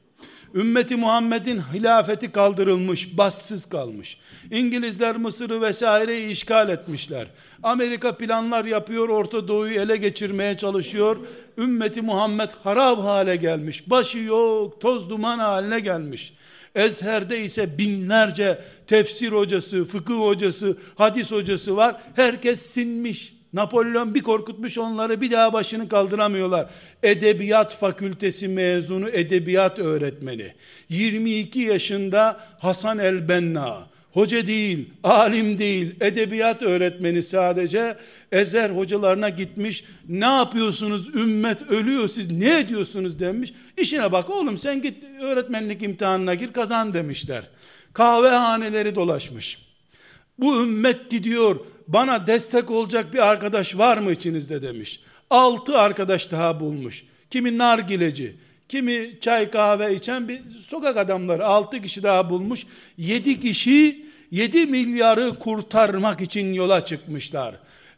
Ümmeti 0.54 0.96
Muhammed'in 0.96 1.60
hilafeti 1.74 2.32
kaldırılmış, 2.32 3.18
bassız 3.18 3.66
kalmış. 3.66 4.18
İngilizler 4.50 5.16
Mısır'ı 5.16 5.62
vesaireyi 5.62 6.30
işgal 6.30 6.68
etmişler. 6.68 7.26
Amerika 7.62 8.16
planlar 8.16 8.64
yapıyor, 8.64 9.08
Orta 9.08 9.48
Doğu'yu 9.48 9.74
ele 9.74 9.96
geçirmeye 9.96 10.56
çalışıyor. 10.56 11.16
Ümmeti 11.58 12.02
Muhammed 12.02 12.50
harap 12.64 12.98
hale 12.98 13.36
gelmiş. 13.36 13.90
Başı 13.90 14.18
yok, 14.18 14.80
toz 14.80 15.10
duman 15.10 15.38
haline 15.38 15.80
gelmiş. 15.80 16.32
Ezher'de 16.74 17.44
ise 17.44 17.78
binlerce 17.78 18.58
tefsir 18.86 19.32
hocası, 19.32 19.84
fıkıh 19.84 20.18
hocası, 20.18 20.76
hadis 20.94 21.32
hocası 21.32 21.76
var. 21.76 21.96
Herkes 22.16 22.62
sinmiş. 22.62 23.34
Napolyon 23.54 24.14
bir 24.14 24.22
korkutmuş 24.22 24.78
onları 24.78 25.20
bir 25.20 25.30
daha 25.30 25.52
başını 25.52 25.88
kaldıramıyorlar. 25.88 26.66
Edebiyat 27.02 27.76
fakültesi 27.76 28.48
mezunu 28.48 29.08
edebiyat 29.08 29.78
öğretmeni. 29.78 30.52
22 30.88 31.58
yaşında 31.58 32.40
Hasan 32.58 32.98
el-Benna. 32.98 33.86
Hoca 34.12 34.46
değil, 34.46 34.88
alim 35.02 35.58
değil, 35.58 35.94
edebiyat 36.00 36.62
öğretmeni 36.62 37.22
sadece. 37.22 37.96
Ezer 38.32 38.70
hocalarına 38.70 39.28
gitmiş. 39.28 39.84
Ne 40.08 40.24
yapıyorsunuz? 40.24 41.08
Ümmet 41.14 41.62
ölüyor 41.62 42.08
siz 42.08 42.30
ne 42.30 42.58
ediyorsunuz 42.58 43.20
demiş. 43.20 43.52
İşine 43.76 44.12
bak 44.12 44.30
oğlum 44.30 44.58
sen 44.58 44.82
git 44.82 45.04
öğretmenlik 45.22 45.82
imtihanına 45.82 46.34
gir 46.34 46.52
kazan 46.52 46.94
demişler. 46.94 47.44
Kahvehaneleri 47.92 48.94
dolaşmış. 48.94 49.58
Bu 50.38 50.62
ümmet 50.62 51.10
gidiyor 51.10 51.60
bana 51.88 52.26
destek 52.26 52.70
olacak 52.70 53.14
bir 53.14 53.18
arkadaş 53.18 53.78
var 53.78 53.98
mı 53.98 54.12
içinizde 54.12 54.62
demiş. 54.62 55.00
Altı 55.30 55.78
arkadaş 55.78 56.30
daha 56.30 56.60
bulmuş. 56.60 57.04
Kimi 57.30 57.58
nargileci, 57.58 58.36
kimi 58.68 59.18
çay 59.20 59.50
kahve 59.50 59.94
içen 59.94 60.28
bir 60.28 60.40
sokak 60.66 60.96
adamları 60.96 61.46
altı 61.46 61.82
kişi 61.82 62.02
daha 62.02 62.30
bulmuş. 62.30 62.66
Yedi 62.98 63.40
kişi 63.40 64.06
yedi 64.30 64.66
milyarı 64.66 65.34
kurtarmak 65.38 66.20
için 66.20 66.52
yola 66.52 66.84
çıkmışlar. 66.84 67.54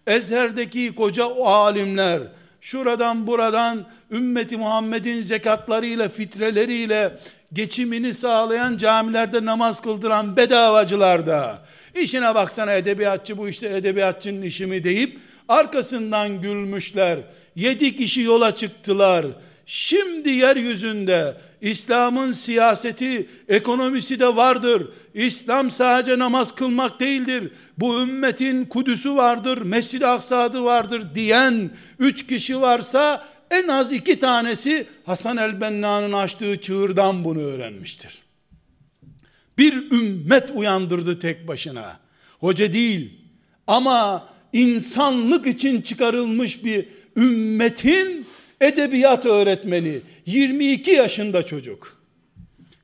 Ezher'deki 0.07 0.95
koca 0.95 1.25
alimler, 1.45 2.23
şuradan 2.61 3.27
buradan 3.27 3.85
ümmeti 4.11 4.57
Muhammed'in 4.57 5.23
zekatlarıyla, 5.23 6.09
fitreleriyle 6.09 7.19
geçimini 7.53 8.15
sağlayan 8.15 8.79
camilerde 8.79 9.45
namaz 9.45 9.83
kıldıran 9.83 10.37
bedavacılar 10.37 11.27
da, 11.27 11.63
İşine 12.01 12.35
baksana 12.35 12.73
edebiyatçı 12.73 13.39
bu 13.39 13.49
işte 13.49 13.77
edebiyatçının 13.77 14.43
işi 14.43 14.67
mi 14.67 14.85
deyip 14.85 15.19
Arkasından 15.49 16.41
gülmüşler. 16.43 17.19
Yedi 17.57 17.97
kişi 17.97 18.21
yola 18.21 18.57
çıktılar. 18.57 19.27
Şimdi 19.67 20.31
yeryüzünde 20.31 21.35
İslam'ın 21.61 22.33
siyaseti, 22.33 23.29
ekonomisi 23.49 24.21
de 24.21 24.37
vardır. 24.37 24.89
İslam 25.15 25.71
sadece 25.71 26.19
namaz 26.19 26.55
kılmak 26.55 27.01
değildir. 27.01 27.51
Bu 27.79 28.01
ümmetin 28.01 28.65
Kudüs'ü 28.65 29.15
vardır, 29.15 29.59
Mescid-i 29.63 30.07
Aksa'dı 30.07 30.65
vardır 30.65 31.03
diyen 31.15 31.71
üç 31.99 32.27
kişi 32.27 32.61
varsa 32.61 33.27
en 33.51 33.69
az 33.69 33.93
iki 33.93 34.21
tanesi 34.21 34.87
Hasan 35.07 35.37
el-Benna'nın 35.37 36.13
açtığı 36.13 36.61
çığırdan 36.61 37.25
bunu 37.25 37.41
öğrenmiştir. 37.41 38.26
Bir 39.59 39.91
ümmet 39.91 40.51
uyandırdı 40.55 41.19
tek 41.19 41.49
başına. 41.49 42.01
Hoca 42.41 42.73
değil 42.73 43.11
ama 43.67 44.29
insanlık 44.53 45.47
için 45.47 45.81
çıkarılmış 45.81 46.65
bir 46.65 46.89
ümmetin 47.17 48.27
edebiyat 48.61 49.27
öğretmeni 49.27 50.01
22 50.27 50.91
yaşında 50.91 51.47
çocuk. 51.47 51.97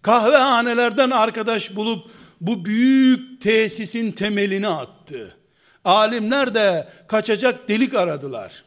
Kahvehanelerden 0.02 1.10
arkadaş 1.10 1.76
bulup 1.76 2.10
bu 2.40 2.64
büyük 2.64 3.40
tesisin 3.40 4.12
temelini 4.12 4.68
attı. 4.68 5.36
Alimler 5.84 6.54
de 6.54 6.88
kaçacak 7.08 7.68
delik 7.68 7.94
aradılar. 7.94 8.64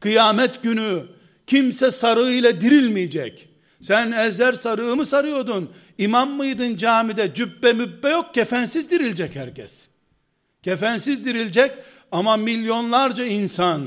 Kıyamet 0.00 0.62
günü 0.62 1.02
kimse 1.46 1.90
sarığıyla 1.90 2.60
dirilmeyecek. 2.60 3.48
Sen 3.80 4.12
ezer 4.12 4.52
sarığı 4.52 4.96
mı 4.96 5.06
sarıyordun? 5.06 5.70
İmam 5.98 6.30
mıydın 6.30 6.76
camide? 6.76 7.34
Cübbe 7.34 7.72
mübbe 7.72 8.10
yok. 8.10 8.34
Kefensiz 8.34 8.90
dirilecek 8.90 9.36
herkes. 9.36 9.88
Kefensiz 10.62 11.24
dirilecek 11.24 11.72
ama 12.12 12.36
milyonlarca 12.36 13.24
insan, 13.24 13.82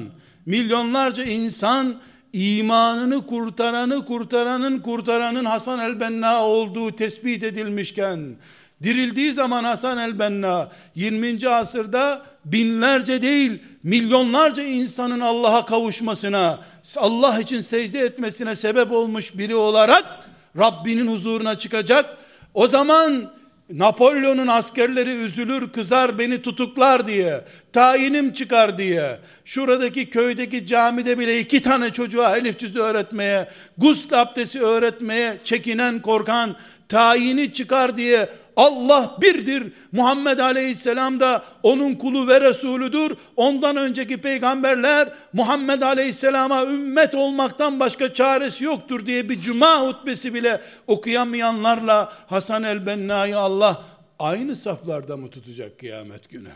milyonlarca 0.46 1.24
insan 1.24 1.96
imanını 2.34 3.28
kurtaranı 3.28 4.06
kurtaranın 4.06 4.80
kurtaranın 4.80 5.46
Hasan 5.46 5.80
el-Benna 5.80 6.46
olduğu 6.46 6.96
tespit 6.96 7.44
edilmişken 7.44 8.36
dirildiği 8.84 9.34
zaman 9.34 9.63
Hasan 9.63 9.98
el-Benna 9.98 10.72
20. 10.96 11.50
asırda 11.50 12.26
binlerce 12.46 13.22
değil 13.22 13.63
milyonlarca 13.84 14.63
insanın 14.63 15.20
Allah'a 15.20 15.65
kavuşmasına 15.65 16.60
Allah 16.98 17.39
için 17.39 17.62
secde 17.62 18.00
etmesine 18.00 18.56
sebep 18.56 18.91
olmuş 18.91 19.38
biri 19.38 19.56
olarak 19.56 20.25
Rabbinin 20.58 21.08
huzuruna 21.08 21.58
çıkacak. 21.58 22.18
O 22.54 22.68
zaman 22.68 23.32
Napolyon'un 23.70 24.48
askerleri 24.48 25.10
üzülür 25.10 25.72
kızar 25.72 26.20
beni 26.20 26.41
tutuklar 26.41 27.08
diye 27.08 27.41
tayinim 27.74 28.34
çıkar 28.34 28.78
diye. 28.78 29.20
Şuradaki 29.46 30.10
köydeki 30.10 30.68
camide 30.68 31.20
bile 31.20 31.39
iki 31.39 31.62
tane 31.62 31.89
çocuğa 31.89 32.38
elif 32.38 32.60
cüzü 32.60 32.80
öğretmeye 32.80 33.50
gusl 33.78 34.13
abdesti 34.13 34.62
öğretmeye 34.62 35.38
çekinen 35.44 36.02
korkan 36.02 36.56
tayini 36.89 37.54
çıkar 37.54 37.98
diye 37.98 38.30
Allah 38.56 39.18
birdir. 39.22 39.74
Muhammed 39.91 40.39
Aleyhisselam 40.39 41.20
da 41.20 41.44
onun 41.63 41.94
kulu 41.94 42.28
ve 42.28 42.41
Resulüdür. 42.41 43.18
Ondan 43.36 43.76
önceki 43.76 44.18
peygamberler 44.18 45.10
Muhammed 45.34 45.82
Aleyhisselam'a 45.82 46.63
ümmet 46.65 47.15
olmaktan 47.15 47.80
başka 47.80 48.13
çaresi 48.13 48.63
yoktur 48.63 49.06
diye 49.06 49.30
bir 49.30 49.41
cuma 49.41 49.88
hutbesi 49.88 50.34
bile 50.34 50.62
okuyamayanlarla 50.88 52.13
Hasan 52.28 52.63
el-Benna'yı 52.63 53.38
Allah 53.38 53.84
aynı 54.20 54.56
saflarda 54.56 55.18
mı 55.18 55.30
tutacak 55.30 55.80
kıyamet 55.80 56.30
günü? 56.30 56.52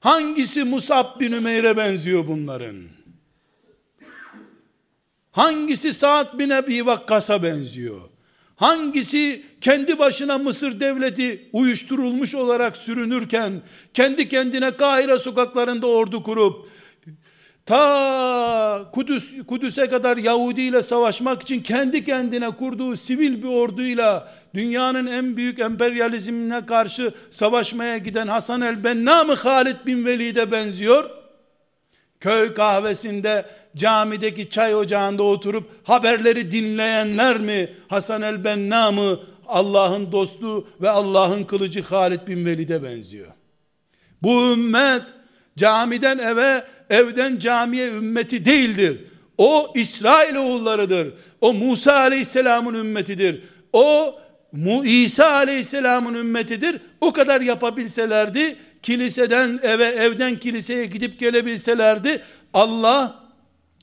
Hangisi 0.00 0.64
Musab 0.64 1.20
bin 1.20 1.32
Ümeyr'e 1.32 1.76
benziyor 1.76 2.26
bunların? 2.26 2.76
Hangisi 5.32 5.92
Sa'd 5.92 6.38
bin 6.38 6.50
Ebi 6.50 6.86
Vakkas'a 6.86 7.42
benziyor? 7.42 8.00
Hangisi 8.56 9.42
kendi 9.66 9.98
başına 9.98 10.38
Mısır 10.38 10.80
devleti 10.80 11.48
uyuşturulmuş 11.52 12.34
olarak 12.34 12.76
sürünürken 12.76 13.52
kendi 13.94 14.28
kendine 14.28 14.70
Kahire 14.70 15.18
sokaklarında 15.18 15.86
ordu 15.86 16.22
kurup 16.22 16.68
ta 17.64 18.90
Kudüs 18.92 19.32
Kudüs'e 19.46 19.88
kadar 19.88 20.16
Yahudi 20.16 20.60
ile 20.60 20.82
savaşmak 20.82 21.42
için 21.42 21.60
kendi 21.60 22.04
kendine 22.04 22.50
kurduğu 22.50 22.96
sivil 22.96 23.42
bir 23.42 23.48
orduyla 23.48 24.32
dünyanın 24.54 25.06
en 25.06 25.36
büyük 25.36 25.58
emperyalizmine 25.58 26.66
karşı 26.66 27.12
savaşmaya 27.30 27.98
giden 27.98 28.28
Hasan 28.28 28.60
el-Benna 28.60 29.24
mı 29.24 29.34
Halid 29.34 29.76
bin 29.86 30.04
Velid'e 30.04 30.52
benziyor? 30.52 31.10
Köy 32.20 32.54
kahvesinde 32.54 33.46
camideki 33.76 34.50
çay 34.50 34.74
ocağında 34.74 35.22
oturup 35.22 35.70
haberleri 35.88 36.52
dinleyenler 36.52 37.38
mi 37.38 37.70
Hasan 37.88 38.22
el-Benna 38.22 38.92
mı 38.92 39.18
Allah'ın 39.48 40.12
dostu 40.12 40.68
ve 40.80 40.90
Allah'ın 40.90 41.44
kılıcı 41.44 41.82
Halid 41.82 42.26
bin 42.26 42.46
Velid'e 42.46 42.82
benziyor. 42.82 43.28
Bu 44.22 44.52
ümmet 44.52 45.02
camiden 45.56 46.18
eve, 46.18 46.64
evden 46.90 47.38
camiye 47.38 47.88
ümmeti 47.88 48.44
değildir. 48.44 49.00
O 49.38 49.72
İsrail 49.74 50.36
oğullarıdır. 50.36 51.14
O 51.40 51.52
Musa 51.52 51.96
aleyhisselamın 51.96 52.74
ümmetidir. 52.74 53.42
O 53.72 54.18
İsa 54.84 55.32
aleyhisselamın 55.32 56.14
ümmetidir. 56.14 56.80
O 57.00 57.12
kadar 57.12 57.40
yapabilselerdi, 57.40 58.56
kiliseden 58.82 59.60
eve, 59.62 59.84
evden 59.84 60.36
kiliseye 60.36 60.86
gidip 60.86 61.20
gelebilselerdi, 61.20 62.22
Allah 62.54 63.26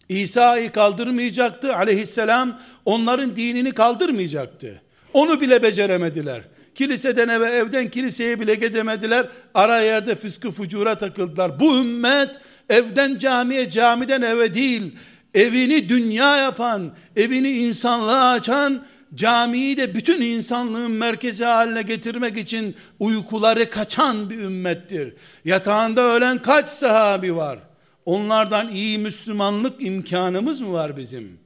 İsa'yı 0.09 0.71
kaldırmayacaktı 0.71 1.75
aleyhisselam, 1.75 2.59
onların 2.85 3.35
dinini 3.35 3.71
kaldırmayacaktı. 3.71 4.81
Onu 5.13 5.41
bile 5.41 5.63
beceremediler. 5.63 6.41
Kiliseden 6.75 7.29
eve, 7.29 7.49
evden 7.49 7.89
kiliseye 7.89 8.39
bile 8.39 8.55
gidemediler. 8.55 9.25
Ara 9.53 9.79
yerde 9.79 10.15
fıskı 10.15 10.51
fucura 10.51 10.97
takıldılar. 10.97 11.59
Bu 11.59 11.77
ümmet 11.77 12.29
evden 12.69 13.17
camiye, 13.17 13.69
camiden 13.69 14.21
eve 14.21 14.53
değil, 14.53 14.95
evini 15.33 15.89
dünya 15.89 16.37
yapan, 16.37 16.91
evini 17.15 17.49
insanlığa 17.49 18.31
açan, 18.31 18.83
camiyi 19.15 19.77
de 19.77 19.95
bütün 19.95 20.21
insanlığın 20.21 20.91
merkezi 20.91 21.43
haline 21.43 21.81
getirmek 21.81 22.37
için 22.37 22.75
uykuları 22.99 23.69
kaçan 23.69 24.29
bir 24.29 24.37
ümmettir. 24.37 25.13
Yatağında 25.45 26.01
ölen 26.01 26.41
kaç 26.41 26.69
sahabi 26.69 27.35
var? 27.35 27.59
Onlardan 28.05 28.71
iyi 28.71 28.97
Müslümanlık 28.97 29.73
imkanımız 29.83 30.61
mı 30.61 30.73
var 30.73 30.97
bizim? 30.97 31.42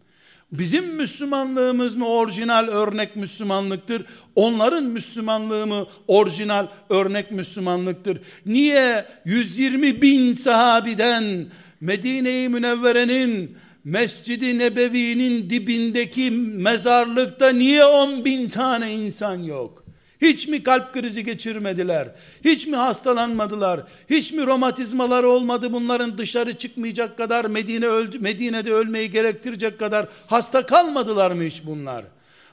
Bizim 0.52 0.96
Müslümanlığımız 0.96 1.96
mı 1.96 2.08
orijinal 2.08 2.68
örnek 2.68 3.16
Müslümanlıktır? 3.16 4.06
Onların 4.36 4.84
Müslümanlığı 4.84 5.68
mı 5.68 5.88
orijinal 6.08 6.68
örnek 6.90 7.32
Müslümanlıktır? 7.32 8.20
Niye 8.46 9.06
120 9.26 10.02
bin 10.02 10.34
sahabiden 10.34 11.46
Medine-i 11.82 12.50
Münevvere'nin 12.50 13.58
Mescid-i 13.84 14.60
Nebevi'nin 14.60 15.50
dibindeki 15.50 16.32
mezarlıkta 16.32 17.50
niye 17.50 17.86
10 17.86 18.26
bin 18.26 18.50
tane 18.50 18.94
insan 18.94 19.44
yok? 19.44 19.87
Hiç 20.22 20.48
mi 20.48 20.64
kalp 20.64 20.94
krizi 20.94 21.24
geçirmediler? 21.24 22.08
Hiç 22.44 22.68
mi 22.68 22.76
hastalanmadılar? 22.76 23.82
Hiç 24.10 24.34
mi 24.34 24.46
romatizmalar 24.46 25.24
olmadı 25.24 25.74
bunların 25.74 26.18
dışarı 26.18 26.58
çıkmayacak 26.58 27.18
kadar 27.18 27.46
Medine 27.46 27.86
öldü, 27.86 28.20
Medine'de 28.20 28.74
ölmeyi 28.74 29.12
gerektirecek 29.12 29.80
kadar 29.80 30.06
hasta 30.28 30.66
kalmadılar 30.66 31.32
mı 31.32 31.44
hiç 31.44 31.66
bunlar? 31.66 32.06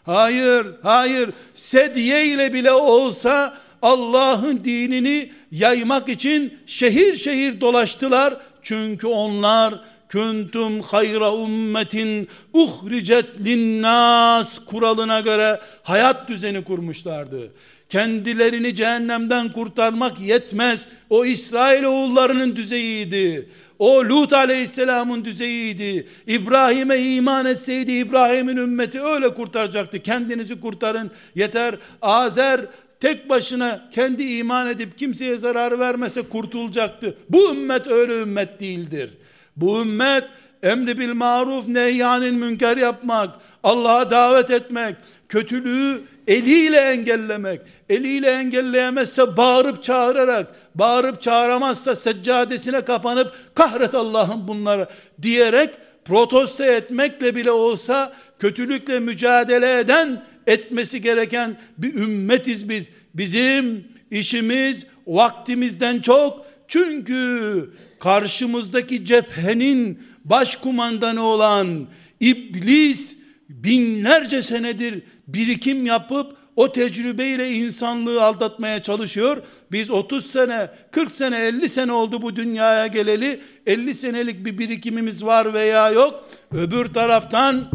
Hayır, 0.05 0.67
hayır. 0.83 1.31
Sedye 1.55 2.27
ile 2.27 2.53
bile 2.53 2.73
olsa 2.73 3.59
Allah'ın 3.83 4.65
dinini 4.65 5.33
yaymak 5.51 6.09
için 6.09 6.59
şehir 6.67 7.15
şehir 7.15 7.61
dolaştılar. 7.61 8.37
Çünkü 8.63 9.07
onlar 9.07 9.81
kuntum 10.13 10.81
hayra 10.81 11.33
ummetin 11.33 12.29
uhricet 12.53 13.27
linnas 13.45 14.59
kuralına 14.59 15.21
göre 15.21 15.61
hayat 15.83 16.29
düzeni 16.29 16.65
kurmuşlardı. 16.65 17.53
Kendilerini 17.89 18.75
cehennemden 18.75 19.53
kurtarmak 19.53 20.21
yetmez. 20.21 20.89
O 21.11 21.25
İsrail 21.25 21.85
oğullarının 21.85 22.57
düzeyiydi. 22.57 23.49
O 23.79 24.05
Lut 24.05 24.33
aleyhisselamın 24.33 25.25
düzeyiydi. 25.25 26.09
İbrahim'e 26.27 26.99
iman 26.99 27.47
etseydi 27.47 27.93
İbrahim'in 27.93 28.57
ümmeti 28.57 29.03
öyle 29.03 29.35
kurtaracaktı. 29.35 30.03
Kendinizi 30.03 30.61
kurtarın 30.61 31.11
yeter. 31.35 31.75
Azer 32.03 32.61
tek 33.01 33.29
başına 33.29 33.89
kendi 33.93 34.23
iman 34.23 34.69
edip 34.69 34.99
kimseye 34.99 35.39
zarar 35.39 35.79
vermese 35.79 36.23
kurtulacaktı. 36.23 37.17
Bu 37.29 37.51
ümmet 37.51 37.87
öyle 37.87 38.23
ümmet 38.23 38.61
değildir. 38.61 39.11
Bu 39.57 39.81
ümmet 39.81 40.25
emri 40.63 40.99
bil 40.99 41.13
maruf 41.13 41.69
nehyanil 41.69 42.33
münker 42.33 42.77
yapmak, 42.77 43.31
Allah'a 43.63 44.11
davet 44.11 44.51
etmek, 44.51 44.97
kötülüğü 45.29 46.03
eliyle 46.27 46.79
engellemek, 46.79 47.61
eliyle 47.89 48.31
engelleyemezse 48.31 49.37
bağırıp 49.37 49.85
çağırarak, 49.85 50.47
bağırıp 50.75 51.23
çağıramazsa 51.23 51.97
seccadesine 51.97 52.81
kapanıp 52.81 53.33
kahret 53.55 53.95
Allah'ım 53.95 54.49
bunları 54.49 54.89
diyerek 55.23 55.71
protesto 56.05 56.65
etmekle 56.65 57.37
bile 57.37 57.51
olsa 57.51 58.13
kötülükle 58.39 59.01
mücadele 59.01 59.79
eden 59.79 60.23
etmesi 60.47 61.03
gereken 61.03 61.57
bir 61.79 61.95
ümmetiz 61.95 62.69
biz. 62.69 62.91
Bizim 63.15 63.89
işimiz 64.11 64.87
vaktimizden 65.07 66.01
çok 66.01 66.47
çünkü 66.69 67.71
karşımızdaki 68.05 69.05
cephenin 69.05 70.03
başkumandanı 70.25 71.23
olan 71.23 71.87
iblis 72.21 73.17
binlerce 73.49 74.43
senedir 74.43 75.03
birikim 75.29 75.87
yapıp 75.87 76.37
o 76.57 76.73
tecrübeyle 76.73 77.53
insanlığı 77.53 78.23
aldatmaya 78.23 78.83
çalışıyor. 78.83 79.43
Biz 79.73 79.91
30 79.91 80.31
sene, 80.31 80.71
40 80.91 81.11
sene, 81.11 81.39
50 81.39 81.69
sene 81.69 81.93
oldu 81.93 82.23
bu 82.23 82.37
dünyaya 82.37 82.87
geleli. 82.87 83.41
50 83.67 83.95
senelik 83.95 84.45
bir 84.47 84.59
birikimimiz 84.59 85.25
var 85.25 85.55
veya 85.55 85.91
yok. 85.91 86.29
Öbür 86.53 86.87
taraftan 86.87 87.71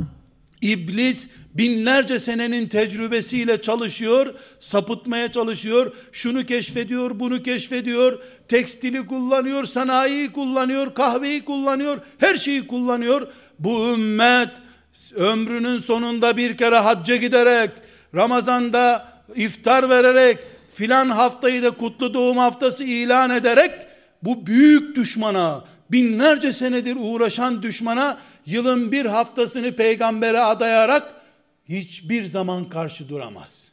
iblis 0.61 1.29
binlerce 1.53 2.19
senenin 2.19 2.67
tecrübesiyle 2.67 3.61
çalışıyor, 3.61 4.33
sapıtmaya 4.59 5.31
çalışıyor, 5.31 5.91
şunu 6.11 6.45
keşfediyor, 6.45 7.19
bunu 7.19 7.43
keşfediyor, 7.43 8.19
tekstili 8.47 9.05
kullanıyor, 9.05 9.65
sanayiyi 9.65 10.31
kullanıyor, 10.31 10.93
kahveyi 10.93 11.45
kullanıyor, 11.45 11.97
her 12.17 12.37
şeyi 12.37 12.67
kullanıyor. 12.67 13.27
Bu 13.59 13.89
ümmet 13.93 14.49
ömrünün 15.15 15.79
sonunda 15.79 16.37
bir 16.37 16.57
kere 16.57 16.77
hacca 16.77 17.15
giderek, 17.15 17.69
Ramazan'da 18.15 19.07
iftar 19.35 19.89
vererek, 19.89 20.37
filan 20.73 21.09
haftayı 21.09 21.63
da 21.63 21.71
kutlu 21.71 22.13
doğum 22.13 22.37
haftası 22.37 22.83
ilan 22.83 23.29
ederek, 23.29 23.71
bu 24.23 24.47
büyük 24.47 24.95
düşmana, 24.95 25.63
binlerce 25.91 26.53
senedir 26.53 26.97
uğraşan 26.99 27.61
düşmana, 27.61 28.17
yılın 28.45 28.91
bir 28.91 29.05
haftasını 29.05 29.71
peygambere 29.71 30.39
adayarak, 30.39 31.18
hiçbir 31.69 32.25
zaman 32.25 32.69
karşı 32.69 33.09
duramaz. 33.09 33.71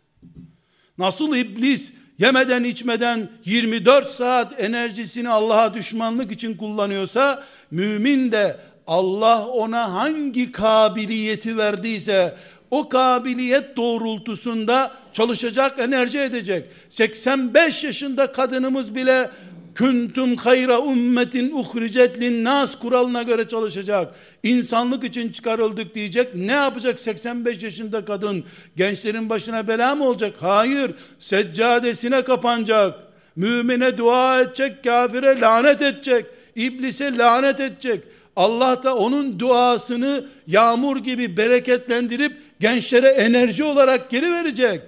Nasıl 0.99 1.37
iblis 1.37 1.93
yemeden 2.19 2.65
içmeden 2.65 3.29
24 3.45 4.11
saat 4.11 4.61
enerjisini 4.61 5.29
Allah'a 5.29 5.75
düşmanlık 5.75 6.33
için 6.33 6.57
kullanıyorsa 6.57 7.45
mümin 7.71 8.33
de 8.33 8.57
Allah 8.87 9.47
ona 9.47 9.95
hangi 9.95 10.53
kabiliyeti 10.53 11.57
verdiyse 11.57 12.37
o 12.71 12.89
kabiliyet 12.89 13.77
doğrultusunda 13.77 14.93
çalışacak, 15.13 15.79
enerji 15.79 16.19
edecek. 16.19 16.65
85 16.91 17.85
yaşında 17.85 18.33
kadınımız 18.33 18.95
bile 18.95 19.31
Kuntum 19.79 20.37
hayra 20.37 20.79
ummetin 20.79 21.53
uhricet 21.53 22.21
linnas 22.21 22.79
kuralına 22.79 23.23
göre 23.23 23.49
çalışacak. 23.49 24.15
İnsanlık 24.43 25.05
için 25.05 25.33
çıkarıldık 25.33 25.95
diyecek. 25.95 26.35
Ne 26.35 26.53
yapacak 26.53 27.01
85 27.01 27.63
yaşında 27.63 28.05
kadın? 28.05 28.45
Gençlerin 28.77 29.31
başına 29.31 29.69
bela 29.69 29.95
mı 29.95 30.05
olacak? 30.05 30.35
Hayır. 30.41 30.91
Seccadesine 31.19 32.23
kapanacak. 32.23 32.95
Mümine 33.37 33.99
dua 33.99 34.41
edecek, 34.41 34.85
kafire 34.85 35.41
lanet 35.41 35.83
edecek. 35.83 36.27
İblise 36.55 37.17
lanet 37.17 37.61
edecek. 37.61 38.05
Allah 38.37 38.83
da 38.83 38.97
onun 38.97 39.39
duasını 39.39 40.27
yağmur 40.47 40.97
gibi 40.97 41.37
bereketlendirip 41.37 42.33
gençlere 42.61 43.09
enerji 43.09 43.65
olarak 43.65 44.11
geri 44.11 44.33
verecek. 44.33 44.81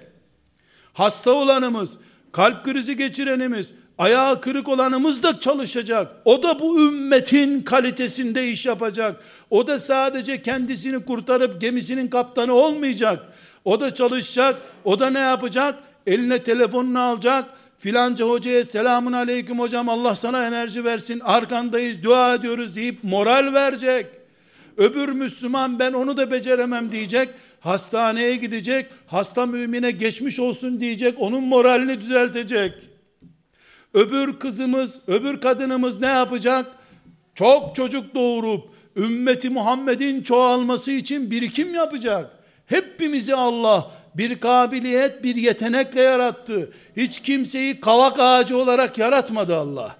Hasta 0.93 1.31
olanımız, 1.31 1.91
kalp 2.31 2.65
krizi 2.65 2.97
geçirenimiz, 2.97 3.71
ayağı 3.99 4.41
kırık 4.41 4.67
olanımız 4.67 5.23
da 5.23 5.39
çalışacak. 5.39 6.11
O 6.25 6.43
da 6.43 6.59
bu 6.59 6.79
ümmetin 6.79 7.61
kalitesinde 7.61 8.47
iş 8.47 8.65
yapacak. 8.65 9.21
O 9.49 9.67
da 9.67 9.79
sadece 9.79 10.41
kendisini 10.41 11.05
kurtarıp 11.05 11.61
gemisinin 11.61 12.07
kaptanı 12.07 12.53
olmayacak. 12.53 13.19
O 13.65 13.81
da 13.81 13.95
çalışacak. 13.95 14.55
O 14.83 14.99
da 14.99 15.09
ne 15.09 15.19
yapacak? 15.19 15.75
Eline 16.07 16.43
telefonunu 16.43 16.99
alacak. 16.99 17.45
Filanca 17.79 18.25
hocaya 18.25 18.65
selamun 18.65 19.13
aleyküm 19.13 19.59
hocam 19.59 19.89
Allah 19.89 20.15
sana 20.15 20.47
enerji 20.47 20.85
versin. 20.85 21.19
Arkandayız 21.19 22.03
dua 22.03 22.33
ediyoruz 22.33 22.75
deyip 22.75 23.03
moral 23.03 23.53
verecek. 23.53 24.05
Öbür 24.77 25.09
Müslüman 25.09 25.79
ben 25.79 25.93
onu 25.93 26.17
da 26.17 26.31
beceremem 26.31 26.91
diyecek. 26.91 27.29
Hastaneye 27.59 28.35
gidecek. 28.35 28.85
Hasta 29.07 29.45
mümine 29.45 29.91
geçmiş 29.91 30.39
olsun 30.39 30.79
diyecek. 30.79 31.15
Onun 31.17 31.43
moralini 31.43 32.01
düzeltecek. 32.01 32.73
Öbür 33.93 34.39
kızımız, 34.39 34.99
öbür 35.07 35.41
kadınımız 35.41 36.01
ne 36.01 36.07
yapacak? 36.07 36.65
Çok 37.35 37.75
çocuk 37.75 38.15
doğurup 38.15 38.69
ümmeti 38.97 39.49
Muhammed'in 39.49 40.23
çoğalması 40.23 40.91
için 40.91 41.31
birikim 41.31 41.75
yapacak. 41.75 42.31
Hepimizi 42.65 43.35
Allah 43.35 43.91
bir 44.15 44.39
kabiliyet, 44.39 45.23
bir 45.23 45.35
yetenekle 45.35 46.01
yarattı. 46.01 46.71
Hiç 46.97 47.21
kimseyi 47.21 47.81
kavak 47.81 48.19
ağacı 48.19 48.57
olarak 48.57 48.97
yaratmadı 48.97 49.55
Allah. 49.55 49.95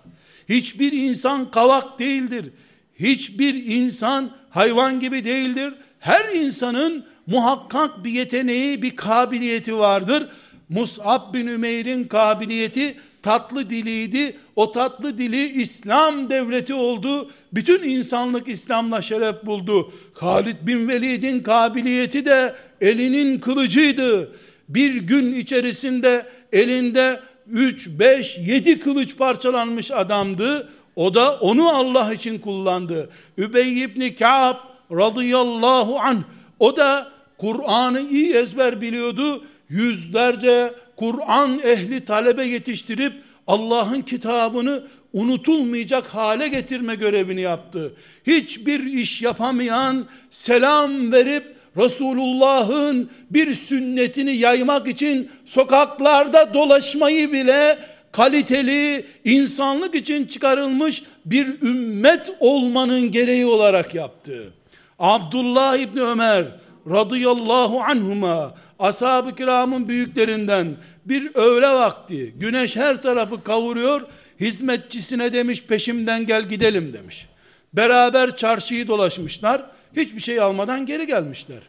Hiçbir 0.50 0.92
insan 0.92 1.52
kavak 1.52 2.00
değildir. 2.00 2.52
Hiçbir 3.00 3.66
insan 3.66 4.32
hayvan 4.50 5.00
gibi 5.00 5.26
değildir. 5.26 5.74
Her 6.00 6.26
insanın 6.36 7.06
muhakkak 7.28 8.04
bir 8.04 8.12
yeteneği, 8.12 8.82
bir 8.82 8.96
kabiliyeti 8.96 9.78
vardır. 9.78 10.30
Mus'ab 10.70 11.34
bin 11.34 11.48
Ümeyr'in 11.48 12.04
kabiliyeti 12.04 12.96
tatlı 13.24 13.70
diliydi. 13.70 14.38
O 14.56 14.72
tatlı 14.72 15.18
dili 15.18 15.62
İslam 15.62 16.30
devleti 16.30 16.74
oldu. 16.74 17.32
Bütün 17.54 17.84
insanlık 17.84 18.48
İslam'la 18.48 19.02
şeref 19.02 19.46
buldu. 19.46 19.94
Halid 20.14 20.58
bin 20.62 20.88
Velid'in 20.88 21.44
kabiliyeti 21.44 22.26
de 22.26 22.56
elinin 22.82 23.40
kılıcıydı. 23.40 24.32
Bir 24.70 24.96
gün 24.96 25.36
içerisinde 25.36 26.26
elinde 26.54 27.20
3, 27.52 27.88
5, 27.88 28.38
7 28.38 28.80
kılıç 28.80 29.18
parçalanmış 29.18 29.92
adamdı. 29.92 30.70
O 30.96 31.14
da 31.14 31.36
onu 31.36 31.70
Allah 31.70 32.14
için 32.14 32.40
kullandı. 32.40 33.10
Übey 33.38 33.84
ibn 33.84 34.16
Ka'b 34.20 34.58
radıyallahu 34.92 36.00
anh 36.00 36.22
o 36.60 36.78
da 36.78 37.12
Kur'an'ı 37.38 38.02
iyi 38.02 38.34
ezber 38.34 38.82
biliyordu. 38.82 39.44
Yüzlerce 39.70 40.74
Kur'an 41.00 41.60
ehli 41.64 42.06
talebe 42.06 42.44
yetiştirip 42.44 43.14
Allah'ın 43.48 44.02
kitabını 44.02 44.84
unutulmayacak 45.14 46.08
hale 46.08 46.48
getirme 46.48 46.96
görevini 46.96 47.42
yaptı. 47.42 47.94
Hiçbir 48.28 48.86
iş 48.86 49.22
yapamayan 49.22 50.06
selam 50.32 51.12
verip 51.12 51.56
Resulullah'ın 51.78 53.10
bir 53.30 53.56
sünnetini 53.56 54.32
yaymak 54.36 54.88
için 54.88 55.30
sokaklarda 55.46 56.54
dolaşmayı 56.54 57.32
bile 57.34 57.80
kaliteli 58.12 59.06
insanlık 59.26 59.96
için 59.96 60.26
çıkarılmış 60.26 61.04
bir 61.26 61.62
ümmet 61.62 62.32
olmanın 62.40 63.12
gereği 63.12 63.46
olarak 63.46 63.96
yaptı. 63.96 64.54
Abdullah 65.00 65.78
İbni 65.78 66.02
Ömer 66.02 66.46
radıyallahu 66.90 67.82
anhuma. 67.82 68.56
Ashab-ı 68.80 69.36
kiramın 69.36 69.88
büyüklerinden 69.88 70.68
bir 71.06 71.36
öğle 71.36 71.68
vakti 71.68 72.34
güneş 72.38 72.76
her 72.76 73.02
tarafı 73.02 73.44
kavuruyor 73.44 74.02
hizmetçisine 74.40 75.34
demiş 75.34 75.64
peşimden 75.64 76.26
gel 76.26 76.50
gidelim 76.50 76.94
demiş. 76.94 77.28
Beraber 77.74 78.38
çarşıyı 78.38 78.88
dolaşmışlar 78.88 79.66
hiçbir 79.96 80.20
şey 80.20 80.40
almadan 80.40 80.86
geri 80.86 81.08
gelmişler. 81.08 81.60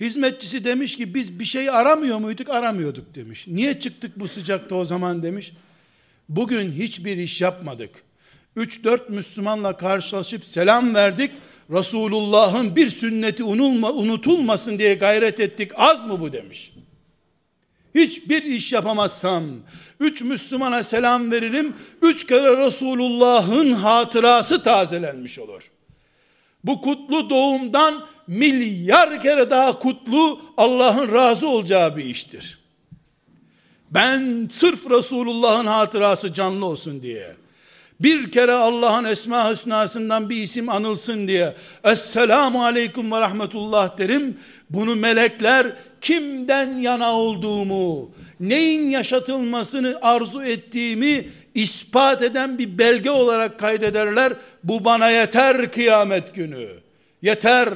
Hizmetçisi 0.00 0.64
demiş 0.64 0.96
ki 0.96 1.14
biz 1.14 1.38
bir 1.38 1.44
şey 1.44 1.70
aramıyor 1.70 2.18
muyduk? 2.18 2.50
Aramıyorduk 2.50 3.14
demiş. 3.14 3.44
Niye 3.48 3.80
çıktık 3.80 4.20
bu 4.20 4.28
sıcakta 4.28 4.74
o 4.74 4.84
zaman? 4.84 5.22
demiş. 5.22 5.52
Bugün 6.28 6.72
hiçbir 6.72 7.16
iş 7.16 7.40
yapmadık. 7.40 7.90
3-4 8.56 9.00
Müslümanla 9.08 9.76
karşılaşıp 9.76 10.44
selam 10.44 10.94
verdik 10.94 11.30
Resulullah'ın 11.70 12.76
bir 12.76 12.90
sünneti 12.90 13.44
unulma, 13.44 13.92
unutulmasın 13.92 14.78
diye 14.78 14.94
gayret 14.94 15.40
ettik 15.40 15.70
az 15.76 16.04
mı 16.04 16.20
bu 16.20 16.32
demiş. 16.32 16.72
Hiçbir 17.94 18.42
iş 18.42 18.72
yapamazsam, 18.72 19.44
üç 20.00 20.22
Müslümana 20.22 20.82
selam 20.82 21.30
veririm, 21.30 21.74
üç 22.02 22.26
kere 22.26 22.66
Resulullah'ın 22.66 23.72
hatırası 23.72 24.62
tazelenmiş 24.62 25.38
olur. 25.38 25.70
Bu 26.64 26.82
kutlu 26.82 27.30
doğumdan 27.30 28.06
milyar 28.26 29.22
kere 29.22 29.50
daha 29.50 29.78
kutlu 29.78 30.40
Allah'ın 30.56 31.12
razı 31.12 31.48
olacağı 31.48 31.96
bir 31.96 32.04
iştir. 32.04 32.58
Ben 33.90 34.48
sırf 34.52 34.90
Resulullah'ın 34.90 35.66
hatırası 35.66 36.34
canlı 36.34 36.66
olsun 36.66 37.02
diye 37.02 37.41
bir 38.02 38.30
kere 38.30 38.52
Allah'ın 38.52 39.04
esma 39.04 39.50
hüsnasından 39.50 40.30
bir 40.30 40.36
isim 40.36 40.68
anılsın 40.68 41.28
diye 41.28 41.54
Esselamu 41.84 42.64
Aleyküm 42.64 43.12
ve 43.12 43.20
Rahmetullah 43.20 43.98
derim. 43.98 44.36
Bunu 44.70 44.96
melekler 44.96 45.66
kimden 46.00 46.78
yana 46.78 47.12
olduğumu, 47.12 48.10
neyin 48.40 48.90
yaşatılmasını 48.90 49.98
arzu 50.02 50.42
ettiğimi 50.42 51.24
ispat 51.54 52.22
eden 52.22 52.58
bir 52.58 52.78
belge 52.78 53.10
olarak 53.10 53.58
kaydederler. 53.58 54.32
Bu 54.64 54.84
bana 54.84 55.10
yeter 55.10 55.72
kıyamet 55.72 56.34
günü. 56.34 56.68
Yeter. 57.22 57.68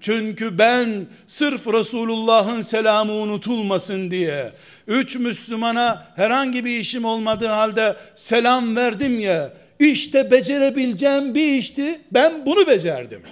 Çünkü 0.00 0.58
ben 0.58 1.06
sırf 1.26 1.66
Resulullah'ın 1.66 2.62
selamı 2.62 3.12
unutulmasın 3.12 4.10
diye 4.10 4.52
üç 4.86 5.16
Müslümana 5.16 6.06
herhangi 6.16 6.64
bir 6.64 6.80
işim 6.80 7.04
olmadığı 7.04 7.46
halde 7.46 7.96
selam 8.16 8.76
verdim 8.76 9.20
ya 9.20 9.52
işte 9.78 10.30
becerebileceğim 10.30 11.34
bir 11.34 11.52
işti 11.52 12.00
ben 12.10 12.46
bunu 12.46 12.66
becerdim. 12.66 13.22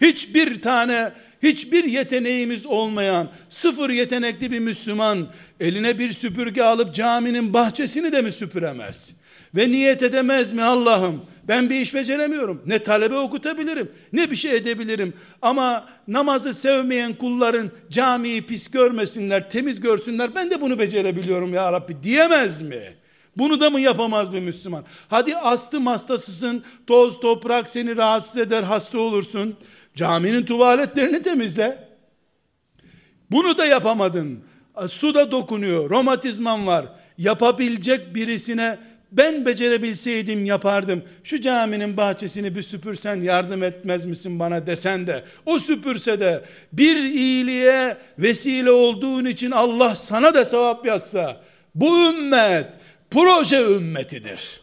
Hiçbir 0.00 0.62
tane 0.62 1.12
hiçbir 1.42 1.84
yeteneğimiz 1.84 2.66
olmayan 2.66 3.28
sıfır 3.48 3.90
yetenekli 3.90 4.50
bir 4.50 4.58
Müslüman 4.58 5.28
eline 5.60 5.98
bir 5.98 6.12
süpürge 6.12 6.62
alıp 6.62 6.94
caminin 6.94 7.54
bahçesini 7.54 8.12
de 8.12 8.22
mi 8.22 8.32
süpüremez? 8.32 9.14
Ve 9.56 9.68
niyet 9.68 10.02
edemez 10.02 10.52
mi 10.52 10.62
Allah'ım? 10.62 11.22
Ben 11.48 11.70
bir 11.70 11.80
iş 11.80 11.94
beceremiyorum. 11.94 12.62
Ne 12.66 12.78
talebe 12.78 13.16
okutabilirim, 13.16 13.92
ne 14.12 14.30
bir 14.30 14.36
şey 14.36 14.56
edebilirim. 14.56 15.14
Ama 15.42 15.88
namazı 16.08 16.54
sevmeyen 16.54 17.14
kulların 17.14 17.70
camiyi 17.90 18.42
pis 18.42 18.70
görmesinler, 18.70 19.50
temiz 19.50 19.80
görsünler. 19.80 20.34
Ben 20.34 20.50
de 20.50 20.60
bunu 20.60 20.78
becerebiliyorum 20.78 21.54
ya 21.54 21.72
Rabbi 21.72 22.02
diyemez 22.02 22.62
mi? 22.62 22.82
Bunu 23.36 23.60
da 23.60 23.70
mı 23.70 23.80
yapamaz 23.80 24.32
bir 24.32 24.40
Müslüman? 24.40 24.84
Hadi 25.08 25.36
astım 25.36 25.86
hastasısın, 25.86 26.64
toz 26.86 27.20
toprak 27.20 27.70
seni 27.70 27.96
rahatsız 27.96 28.36
eder, 28.36 28.62
hasta 28.62 28.98
olursun. 28.98 29.56
Caminin 29.94 30.46
tuvaletlerini 30.46 31.22
temizle. 31.22 31.88
Bunu 33.30 33.58
da 33.58 33.66
yapamadın. 33.66 34.40
Su 34.88 35.14
da 35.14 35.30
dokunuyor, 35.30 35.90
romatizman 35.90 36.66
var. 36.66 36.86
Yapabilecek 37.18 38.14
birisine 38.14 38.78
ben 39.12 39.46
becerebilseydim 39.46 40.44
yapardım. 40.44 41.02
Şu 41.24 41.40
caminin 41.40 41.96
bahçesini 41.96 42.54
bir 42.54 42.62
süpürsen 42.62 43.20
yardım 43.20 43.62
etmez 43.62 44.04
misin 44.04 44.38
bana 44.38 44.66
desen 44.66 45.06
de 45.06 45.24
o 45.46 45.58
süpürse 45.58 46.20
de 46.20 46.44
bir 46.72 46.96
iyiliğe 46.96 47.96
vesile 48.18 48.70
olduğun 48.70 49.24
için 49.24 49.50
Allah 49.50 49.96
sana 49.96 50.34
da 50.34 50.44
sevap 50.44 50.86
yazsa 50.86 51.40
bu 51.74 52.08
ümmet 52.08 52.66
proje 53.12 53.62
ümmetidir. 53.62 54.60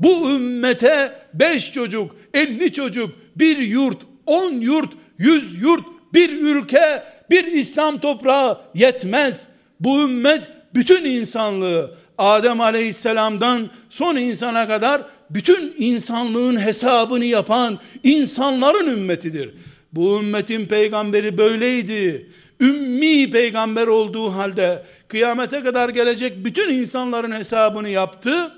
Bu 0.00 0.30
ümmete 0.30 1.12
beş 1.34 1.72
çocuk, 1.72 2.16
elli 2.34 2.72
çocuk, 2.72 3.10
bir 3.36 3.58
yurt, 3.58 3.98
on 4.26 4.52
yurt, 4.52 4.92
yüz 5.18 5.62
yurt, 5.62 5.84
bir 6.14 6.30
ülke, 6.30 7.02
bir 7.30 7.44
İslam 7.44 7.98
toprağı 7.98 8.60
yetmez. 8.74 9.46
Bu 9.80 10.02
ümmet 10.02 10.42
bütün 10.74 11.04
insanlığı 11.04 11.94
Adem 12.18 12.60
aleyhisselamdan 12.60 13.70
son 13.90 14.16
insana 14.16 14.68
kadar 14.68 15.02
bütün 15.30 15.74
insanlığın 15.78 16.60
hesabını 16.60 17.24
yapan 17.24 17.78
insanların 18.02 18.92
ümmetidir. 18.92 19.54
Bu 19.92 20.18
ümmetin 20.18 20.66
peygamberi 20.66 21.38
böyleydi. 21.38 22.30
Ümmi 22.60 23.30
peygamber 23.30 23.86
olduğu 23.86 24.30
halde 24.30 24.82
kıyamete 25.08 25.62
kadar 25.62 25.88
gelecek 25.88 26.44
bütün 26.44 26.72
insanların 26.72 27.32
hesabını 27.32 27.88
yaptı. 27.88 28.52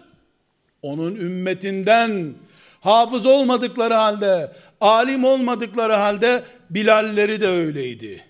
Onun 0.82 1.14
ümmetinden 1.14 2.34
hafız 2.80 3.26
olmadıkları 3.26 3.94
halde, 3.94 4.52
alim 4.80 5.24
olmadıkları 5.24 5.92
halde 5.92 6.42
Bilalleri 6.70 7.40
de 7.40 7.48
öyleydi. 7.48 8.24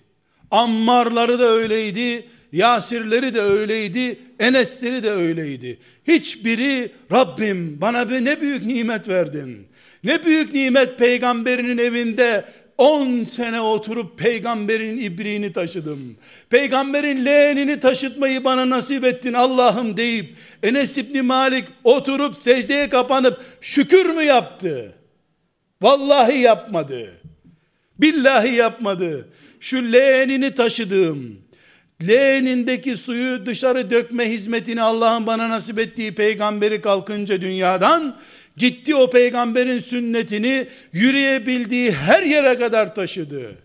Ammarları 0.51 1.39
da 1.39 1.45
öyleydi. 1.45 2.25
Yasirleri 2.51 3.35
de 3.35 3.41
öyleydi, 3.41 4.19
Enesleri 4.39 5.03
de 5.03 5.11
öyleydi. 5.11 5.79
Hiçbiri 6.07 6.91
Rabbim 7.11 7.81
bana 7.81 8.05
ne 8.05 8.41
büyük 8.41 8.65
nimet 8.65 9.07
verdin. 9.07 9.67
Ne 10.03 10.25
büyük 10.25 10.53
nimet 10.53 10.99
peygamberinin 10.99 11.77
evinde 11.77 12.45
10 12.77 13.23
sene 13.23 13.61
oturup 13.61 14.19
peygamberin 14.19 14.97
ibriğini 14.97 15.53
taşıdım. 15.53 16.17
Peygamberin 16.49 17.25
leğenini 17.25 17.79
taşıtmayı 17.79 18.43
bana 18.43 18.69
nasip 18.69 19.03
ettin 19.03 19.33
Allah'ım 19.33 19.97
deyip 19.97 20.35
Enes 20.63 20.97
İbni 20.97 21.21
Malik 21.21 21.65
oturup 21.83 22.37
secdeye 22.37 22.89
kapanıp 22.89 23.41
şükür 23.61 24.05
mü 24.05 24.23
yaptı? 24.23 24.95
Vallahi 25.81 26.39
yapmadı. 26.39 27.13
Billahi 27.99 28.55
yapmadı. 28.55 29.27
Şu 29.59 29.91
leğenini 29.91 30.55
taşıdığım, 30.55 31.41
leğenindeki 32.07 32.97
suyu 32.97 33.45
dışarı 33.45 33.91
dökme 33.91 34.31
hizmetini 34.31 34.81
Allah'ın 34.81 35.27
bana 35.27 35.49
nasip 35.49 35.79
ettiği 35.79 36.15
peygamberi 36.15 36.81
kalkınca 36.81 37.41
dünyadan 37.41 38.15
gitti 38.57 38.95
o 38.95 39.09
peygamberin 39.09 39.79
sünnetini 39.79 40.67
yürüyebildiği 40.93 41.91
her 41.91 42.23
yere 42.23 42.59
kadar 42.59 42.95
taşıdı. 42.95 43.55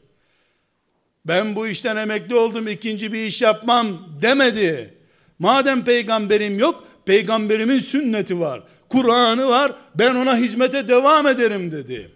Ben 1.24 1.56
bu 1.56 1.66
işten 1.66 1.96
emekli 1.96 2.34
oldum 2.34 2.68
ikinci 2.68 3.12
bir 3.12 3.26
iş 3.26 3.42
yapmam 3.42 4.08
demedi. 4.22 4.94
Madem 5.38 5.84
peygamberim 5.84 6.58
yok 6.58 6.88
peygamberimin 7.06 7.78
sünneti 7.78 8.40
var. 8.40 8.62
Kur'an'ı 8.88 9.48
var 9.48 9.72
ben 9.94 10.14
ona 10.14 10.36
hizmete 10.36 10.88
devam 10.88 11.26
ederim 11.26 11.72
dedi. 11.72 12.10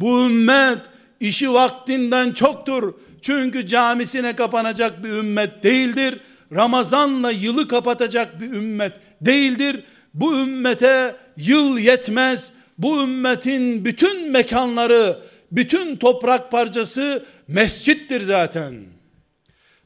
Bu 0.00 0.26
ümmet 0.26 0.78
işi 1.20 1.52
vaktinden 1.52 2.32
çoktur 2.32 2.94
çünkü 3.22 3.66
camisine 3.66 4.36
kapanacak 4.36 5.04
bir 5.04 5.08
ümmet 5.08 5.62
değildir. 5.62 6.20
Ramazanla 6.54 7.30
yılı 7.30 7.68
kapatacak 7.68 8.40
bir 8.40 8.46
ümmet 8.46 8.92
değildir. 9.20 9.84
Bu 10.14 10.38
ümmete 10.38 11.16
yıl 11.36 11.78
yetmez. 11.78 12.52
Bu 12.78 13.02
ümmetin 13.02 13.84
bütün 13.84 14.30
mekanları, 14.30 15.18
bütün 15.52 15.96
toprak 15.96 16.50
parçası 16.50 17.24
mescittir 17.48 18.20
zaten. 18.20 18.74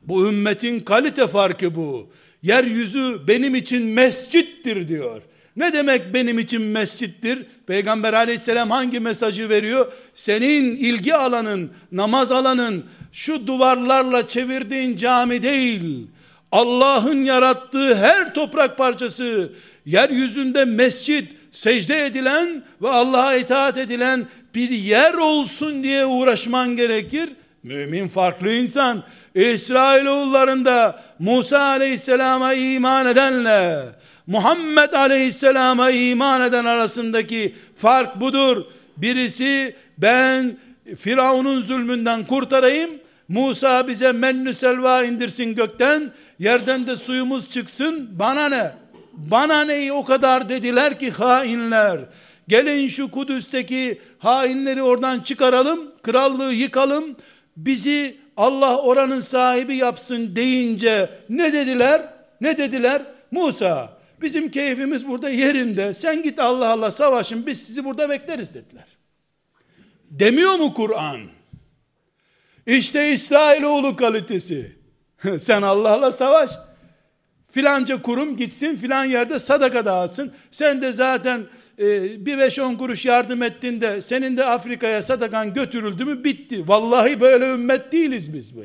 Bu 0.02 0.28
ümmetin 0.28 0.80
kalite 0.80 1.26
farkı 1.26 1.74
bu. 1.74 2.10
Yeryüzü 2.42 3.20
benim 3.28 3.54
için 3.54 3.82
mescittir 3.82 4.88
diyor. 4.88 5.22
Ne 5.56 5.72
demek 5.72 6.14
benim 6.14 6.38
için 6.38 6.62
mescittir? 6.62 7.46
Peygamber 7.66 8.12
aleyhisselam 8.12 8.70
hangi 8.70 9.00
mesajı 9.00 9.48
veriyor? 9.48 9.92
Senin 10.14 10.76
ilgi 10.76 11.14
alanın, 11.14 11.70
namaz 11.92 12.32
alanın, 12.32 12.84
şu 13.12 13.46
duvarlarla 13.46 14.28
çevirdiğin 14.28 14.96
cami 14.96 15.42
değil. 15.42 16.06
Allah'ın 16.52 17.24
yarattığı 17.24 17.96
her 17.96 18.34
toprak 18.34 18.78
parçası, 18.78 19.52
yeryüzünde 19.86 20.64
mescit, 20.64 21.32
secde 21.52 22.06
edilen 22.06 22.62
ve 22.82 22.88
Allah'a 22.88 23.34
itaat 23.34 23.78
edilen 23.78 24.26
bir 24.54 24.70
yer 24.70 25.14
olsun 25.14 25.82
diye 25.82 26.06
uğraşman 26.06 26.76
gerekir. 26.76 27.30
Mümin 27.62 28.08
farklı 28.08 28.52
insan. 28.52 29.02
İsrailoğullarında 29.34 31.02
Musa 31.18 31.60
aleyhisselama 31.60 32.54
iman 32.54 33.06
edenle 33.06 33.82
Muhammed 34.26 34.92
aleyhisselama 34.92 35.90
iman 35.90 36.40
eden 36.40 36.64
arasındaki 36.64 37.54
fark 37.76 38.20
budur. 38.20 38.64
Birisi 38.96 39.76
ben 39.98 40.56
Firavun'un 40.96 41.62
zulmünden 41.62 42.24
kurtarayım. 42.24 42.90
Musa 43.28 43.88
bize 43.88 44.12
mennü 44.12 44.54
selva 44.54 45.04
indirsin 45.04 45.54
gökten. 45.54 46.12
Yerden 46.38 46.86
de 46.86 46.96
suyumuz 46.96 47.50
çıksın. 47.50 48.08
Bana 48.18 48.48
ne? 48.48 48.72
Bana 49.16 49.64
neyi 49.64 49.92
o 49.92 50.04
kadar 50.04 50.48
dediler 50.48 50.98
ki 50.98 51.10
hainler. 51.10 52.00
Gelin 52.48 52.88
şu 52.88 53.10
Kudüs'teki 53.10 54.00
hainleri 54.18 54.82
oradan 54.82 55.20
çıkaralım. 55.20 55.92
Krallığı 56.02 56.52
yıkalım. 56.52 57.16
Bizi 57.56 58.16
Allah 58.36 58.78
oranın 58.78 59.20
sahibi 59.20 59.76
yapsın 59.76 60.36
deyince 60.36 61.10
ne 61.28 61.52
dediler? 61.52 62.02
Ne 62.40 62.58
dediler? 62.58 63.02
Musa 63.30 63.96
bizim 64.22 64.50
keyfimiz 64.50 65.08
burada 65.08 65.30
yerinde. 65.30 65.94
Sen 65.94 66.22
git 66.22 66.40
Allah 66.40 66.68
Allah 66.68 66.90
savaşın 66.90 67.46
biz 67.46 67.62
sizi 67.62 67.84
burada 67.84 68.08
bekleriz 68.08 68.54
dediler. 68.54 68.86
Demiyor 70.10 70.54
mu 70.54 70.74
Kur'an? 70.74 71.20
İşte 72.66 73.12
İsrailoğlu 73.12 73.96
kalitesi. 73.96 74.76
Sen 75.40 75.62
Allah'la 75.62 76.12
savaş. 76.12 76.50
Filanca 77.56 78.02
kurum 78.02 78.36
gitsin 78.36 78.76
filan 78.76 79.04
yerde 79.04 79.38
sadaka 79.38 79.84
dağıtsın. 79.84 80.32
Sen 80.50 80.82
de 80.82 80.92
zaten 80.92 81.40
e, 81.78 82.26
bir 82.26 82.38
beş 82.38 82.58
on 82.58 82.74
kuruş 82.74 83.04
yardım 83.04 83.42
ettin 83.42 83.80
de 83.80 84.02
senin 84.02 84.36
de 84.36 84.44
Afrika'ya 84.44 85.02
sadakan 85.02 85.54
götürüldü 85.54 86.04
mü 86.04 86.24
bitti. 86.24 86.68
Vallahi 86.68 87.20
böyle 87.20 87.44
ümmet 87.44 87.92
değiliz 87.92 88.34
biz 88.34 88.56
bu. 88.56 88.64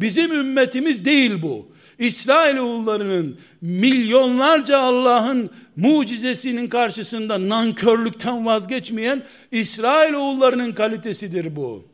Bizim 0.00 0.32
ümmetimiz 0.32 1.04
değil 1.04 1.42
bu. 1.42 1.72
İsrailoğullarının 1.98 3.38
milyonlarca 3.60 4.78
Allah'ın 4.78 5.50
mucizesinin 5.76 6.68
karşısında 6.68 7.48
nankörlükten 7.48 8.46
vazgeçmeyen 8.46 9.22
İsrail 9.50 10.14
oğullarının 10.14 10.72
kalitesidir 10.72 11.56
bu. 11.56 11.88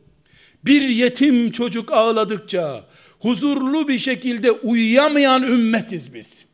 Bir 0.65 0.81
yetim 0.81 1.51
çocuk 1.51 1.91
ağladıkça 1.91 2.83
huzurlu 3.19 3.87
bir 3.87 3.99
şekilde 3.99 4.51
uyuyamayan 4.51 5.43
ümmetiz 5.43 6.13
biz. 6.13 6.45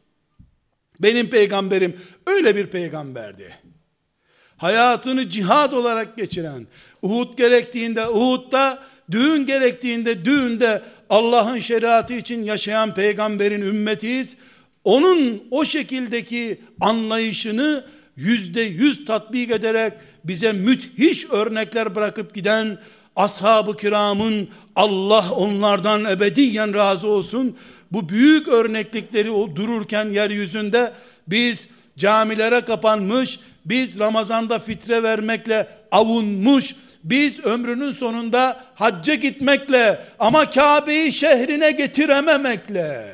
Benim 0.99 1.29
peygamberim 1.29 1.99
öyle 2.27 2.55
bir 2.55 2.67
peygamberdi. 2.67 3.55
Hayatını 4.57 5.29
cihad 5.29 5.71
olarak 5.71 6.17
geçiren, 6.17 6.67
Uhud 7.01 7.37
gerektiğinde 7.37 8.07
Uhud'da, 8.07 8.83
düğün 9.11 9.45
gerektiğinde 9.45 10.25
düğünde 10.25 10.81
Allah'ın 11.09 11.59
şeriatı 11.59 12.13
için 12.13 12.43
yaşayan 12.43 12.93
peygamberin 12.93 13.61
ümmetiyiz. 13.61 14.37
Onun 14.83 15.43
o 15.51 15.65
şekildeki 15.65 16.61
anlayışını 16.81 17.85
yüzde 18.15 18.61
yüz 18.61 19.05
tatbik 19.05 19.51
ederek 19.51 19.93
bize 20.23 20.53
müthiş 20.53 21.29
örnekler 21.29 21.95
bırakıp 21.95 22.35
giden 22.35 22.77
ashab-ı 23.15 23.77
kiramın 23.77 24.49
Allah 24.75 25.31
onlardan 25.31 26.05
ebediyen 26.05 26.73
razı 26.73 27.07
olsun. 27.07 27.57
Bu 27.91 28.09
büyük 28.09 28.47
örneklikleri 28.47 29.31
o 29.31 29.55
dururken 29.55 30.09
yeryüzünde 30.09 30.93
biz 31.27 31.67
camilere 31.97 32.61
kapanmış, 32.61 33.39
biz 33.65 33.99
Ramazan'da 33.99 34.59
fitre 34.59 35.03
vermekle 35.03 35.67
avunmuş, 35.91 36.75
biz 37.03 37.45
ömrünün 37.45 37.91
sonunda 37.91 38.63
hacca 38.75 39.13
gitmekle 39.15 39.99
ama 40.19 40.49
Kabe'yi 40.49 41.13
şehrine 41.13 41.71
getirememekle, 41.71 43.13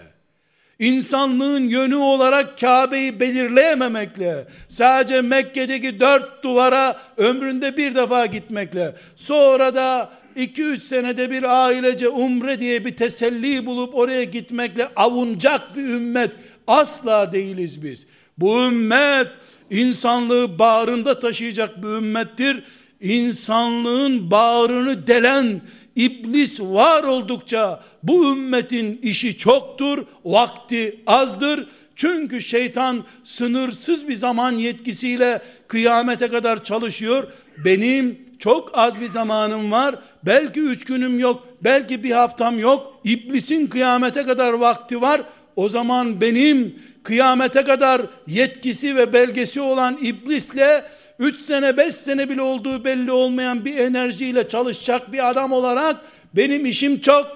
insanlığın 0.80 1.64
yönü 1.64 1.96
olarak 1.96 2.60
Kabe'yi 2.60 3.20
belirleyememekle, 3.20 4.46
sadece 4.68 5.22
Mekke'deki 5.22 6.00
dört 6.00 6.44
duvara 6.44 7.00
ömründe 7.18 7.78
bir 7.78 7.96
defa 7.96 8.26
gitmekle, 8.26 8.96
sonra 9.16 9.76
da 9.76 10.10
2-3 10.38 10.80
senede 10.80 11.32
bir 11.32 11.66
ailece 11.66 12.10
umre 12.10 12.60
diye 12.60 12.86
bir 12.86 12.96
teselli 12.96 13.66
bulup 13.66 13.96
oraya 13.96 14.24
gitmekle 14.24 14.88
avunacak 14.96 15.76
bir 15.76 15.82
ümmet 15.82 16.32
asla 16.68 17.34
değiliz 17.34 17.84
biz. 17.84 18.06
Bu 18.38 18.64
ümmet 18.64 19.28
insanlığı 19.70 20.60
bağrında 20.60 21.20
taşıyacak 21.20 21.84
bir 21.84 21.88
ümmettir. 21.88 22.64
İnsanlığın 23.02 24.32
bağrını 24.32 25.08
delen 25.08 25.62
iblis 25.96 26.60
var 26.60 27.04
oldukça 27.04 27.84
bu 28.04 28.32
ümmetin 28.32 29.00
işi 29.04 29.38
çoktur, 29.38 30.06
vakti 30.26 31.00
azdır. 31.08 31.68
Çünkü 31.96 32.42
şeytan 32.42 33.04
sınırsız 33.24 34.08
bir 34.08 34.16
zaman 34.16 34.52
yetkisiyle 34.52 35.42
kıyamete 35.68 36.28
kadar 36.28 36.64
çalışıyor. 36.64 37.28
Benim 37.66 38.20
çok 38.42 38.72
az 38.74 39.02
bir 39.02 39.08
zamanım 39.08 39.72
var. 39.72 39.96
Belki 40.26 40.60
üç 40.60 40.86
günüm 40.86 41.20
yok. 41.20 41.48
Belki 41.64 42.04
bir 42.04 42.12
haftam 42.12 42.60
yok. 42.60 43.00
İblisin 43.04 43.68
kıyamete 43.68 44.26
kadar 44.26 44.54
vakti 44.54 45.02
var. 45.02 45.22
O 45.56 45.70
zaman 45.70 46.22
benim 46.22 46.76
kıyamete 47.04 47.64
kadar 47.64 48.02
yetkisi 48.28 48.96
ve 48.96 49.14
belgesi 49.14 49.62
olan 49.62 49.98
iblisle 50.02 50.86
3 51.20 51.40
sene 51.40 51.78
5 51.78 51.96
sene 51.96 52.30
bile 52.30 52.42
olduğu 52.42 52.86
belli 52.86 53.12
olmayan 53.12 53.66
bir 53.66 53.78
enerjiyle 53.78 54.48
çalışacak 54.48 55.12
bir 55.12 55.30
adam 55.30 55.52
olarak 55.52 55.96
benim 56.34 56.66
işim 56.66 57.02
çok. 57.02 57.28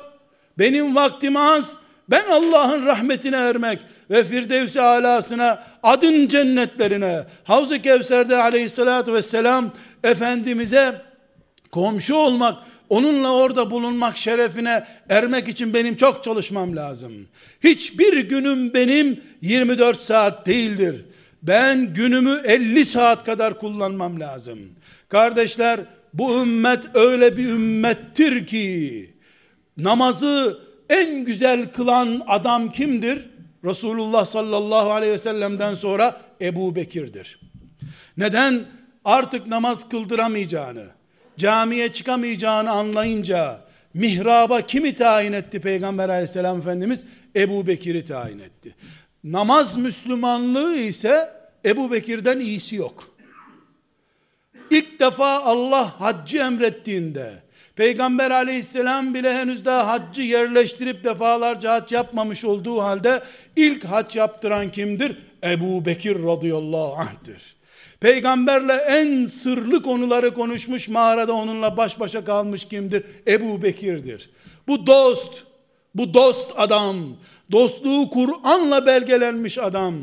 Benim 0.59 0.95
vaktim 0.95 1.37
az. 1.37 1.73
Ben 2.09 2.23
Allah'ın 2.31 2.85
rahmetine 2.85 3.35
ermek 3.35 3.79
ve 4.09 4.23
Firdevs-i 4.23 4.81
alasına, 4.81 5.63
adın 5.83 6.27
cennetlerine, 6.27 7.23
Havz-ı 7.43 7.81
Kevser'de 7.81 8.37
aleyhissalatü 8.37 9.13
vesselam 9.13 9.71
Efendimiz'e 10.05 11.01
komşu 11.71 12.15
olmak, 12.15 12.57
onunla 12.89 13.33
orada 13.33 13.71
bulunmak 13.71 14.17
şerefine 14.17 14.83
ermek 15.09 15.47
için 15.47 15.73
benim 15.73 15.95
çok 15.95 16.23
çalışmam 16.23 16.75
lazım. 16.75 17.13
Hiçbir 17.63 18.19
günüm 18.19 18.73
benim 18.73 19.19
24 19.41 20.01
saat 20.01 20.45
değildir. 20.45 21.05
Ben 21.43 21.93
günümü 21.93 22.41
50 22.45 22.85
saat 22.85 23.23
kadar 23.25 23.59
kullanmam 23.59 24.19
lazım. 24.19 24.59
Kardeşler 25.09 25.79
bu 26.13 26.41
ümmet 26.41 26.83
öyle 26.93 27.37
bir 27.37 27.45
ümmettir 27.45 28.47
ki 28.47 29.13
namazı 29.77 30.59
en 30.89 31.25
güzel 31.25 31.71
kılan 31.71 32.21
adam 32.27 32.71
kimdir? 32.71 33.29
Resulullah 33.63 34.25
sallallahu 34.25 34.91
aleyhi 34.91 35.13
ve 35.13 35.17
sellem'den 35.17 35.75
sonra 35.75 36.21
Ebu 36.41 36.75
Bekir'dir. 36.75 37.39
Neden? 38.17 38.65
Artık 39.05 39.47
namaz 39.47 39.89
kıldıramayacağını, 39.89 40.85
camiye 41.37 41.93
çıkamayacağını 41.93 42.71
anlayınca 42.71 43.59
mihraba 43.93 44.61
kimi 44.61 44.95
tayin 44.95 45.33
etti 45.33 45.61
Peygamber 45.61 46.09
aleyhisselam 46.09 46.59
Efendimiz? 46.59 47.05
Ebu 47.35 47.67
Bekir'i 47.67 48.05
tayin 48.05 48.39
etti. 48.39 48.75
Namaz 49.23 49.77
Müslümanlığı 49.77 50.75
ise 50.75 51.33
Ebu 51.65 51.91
Bekir'den 51.91 52.39
iyisi 52.39 52.75
yok. 52.75 53.15
İlk 54.69 54.99
defa 54.99 55.39
Allah 55.39 56.01
haccı 56.01 56.37
emrettiğinde, 56.37 57.33
Peygamber 57.75 58.31
aleyhisselam 58.31 59.13
bile 59.13 59.33
henüz 59.33 59.65
daha 59.65 59.87
haccı 59.87 60.21
yerleştirip 60.21 61.03
defalarca 61.03 61.73
hac 61.73 61.91
yapmamış 61.91 62.45
olduğu 62.45 62.81
halde 62.81 63.23
ilk 63.55 63.83
hac 63.83 64.15
yaptıran 64.15 64.69
kimdir? 64.69 65.17
Ebu 65.43 65.85
Bekir 65.85 66.23
radıyallahu 66.23 66.93
anh'tir. 66.95 67.54
Peygamberle 67.99 68.73
en 68.73 69.25
sırlı 69.25 69.81
konuları 69.83 70.33
konuşmuş 70.33 70.89
mağarada 70.89 71.33
onunla 71.33 71.77
baş 71.77 71.99
başa 71.99 72.25
kalmış 72.25 72.65
kimdir? 72.65 73.03
Ebu 73.27 73.61
Bekir'dir. 73.61 74.29
Bu 74.67 74.87
dost, 74.87 75.43
bu 75.95 76.13
dost 76.13 76.51
adam, 76.55 76.97
dostluğu 77.51 78.09
Kur'an'la 78.09 78.85
belgelenmiş 78.85 79.57
adam, 79.57 79.95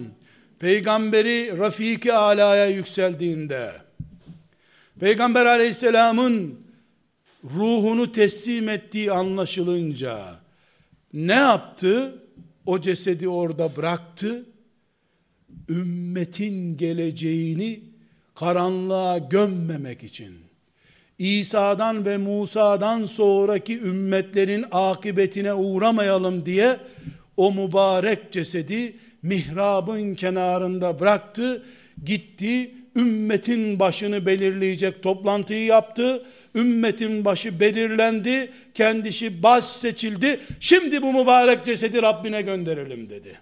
peygamberi 0.59 1.59
Rafiki 1.59 2.13
Ala'ya 2.13 2.67
yükseldiğinde, 2.67 3.73
Peygamber 5.01 5.47
aleyhisselamın 5.47 6.61
ruhunu 7.45 8.13
teslim 8.13 8.69
ettiği 8.69 9.13
anlaşılınca, 9.13 10.19
ne 11.13 11.35
yaptı? 11.35 12.19
O 12.67 12.81
cesedi 12.81 13.29
orada 13.29 13.77
bıraktı, 13.77 14.45
ümmetin 15.73 16.77
geleceğini 16.77 17.81
karanlığa 18.35 19.19
gömmemek 19.19 20.05
için, 20.05 20.35
İsa'dan 21.19 22.05
ve 22.05 22.19
Musa'dan 22.19 23.07
sonraki 23.07 23.79
ümmetlerin 23.79 24.65
akıbetine 24.71 25.55
uğramayalım 25.55 26.47
diye 26.47 26.77
o 27.37 27.53
mübarek 27.53 28.33
cesedi 28.33 28.97
mihrabın 29.23 30.15
kenarında 30.15 31.01
bıraktı, 31.01 31.63
gitti, 32.05 32.75
ümmetin 32.97 33.79
başını 33.79 34.27
belirleyecek 34.27 35.03
toplantıyı 35.03 35.65
yaptı, 35.65 36.25
ümmetin 36.55 37.25
başı 37.25 37.61
belirlendi, 37.61 38.53
kendisi 38.75 39.43
baş 39.43 39.65
seçildi, 39.65 40.41
şimdi 40.61 41.03
bu 41.03 41.13
mübarek 41.13 41.65
cesedi 41.65 42.03
Rabbine 42.03 42.43
gönderelim 42.43 43.11
dedi. 43.11 43.39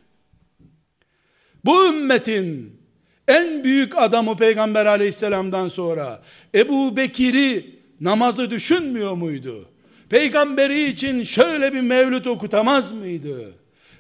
Bu 1.65 1.87
ümmetin 1.87 2.81
en 3.29 3.65
büyük 3.65 3.99
adamı 3.99 4.37
Peygamber 4.37 4.87
aleyhisselamdan 4.87 5.69
sonra 5.69 6.23
Ebu 6.55 6.97
Bekir'i 6.97 7.81
namazı 8.01 8.51
düşünmüyor 8.51 9.13
muydu? 9.13 9.69
Peygamberi 10.09 10.85
için 10.85 11.23
şöyle 11.23 11.73
bir 11.73 11.81
mevlüt 11.81 12.27
okutamaz 12.27 12.93
mıydı? 12.93 13.53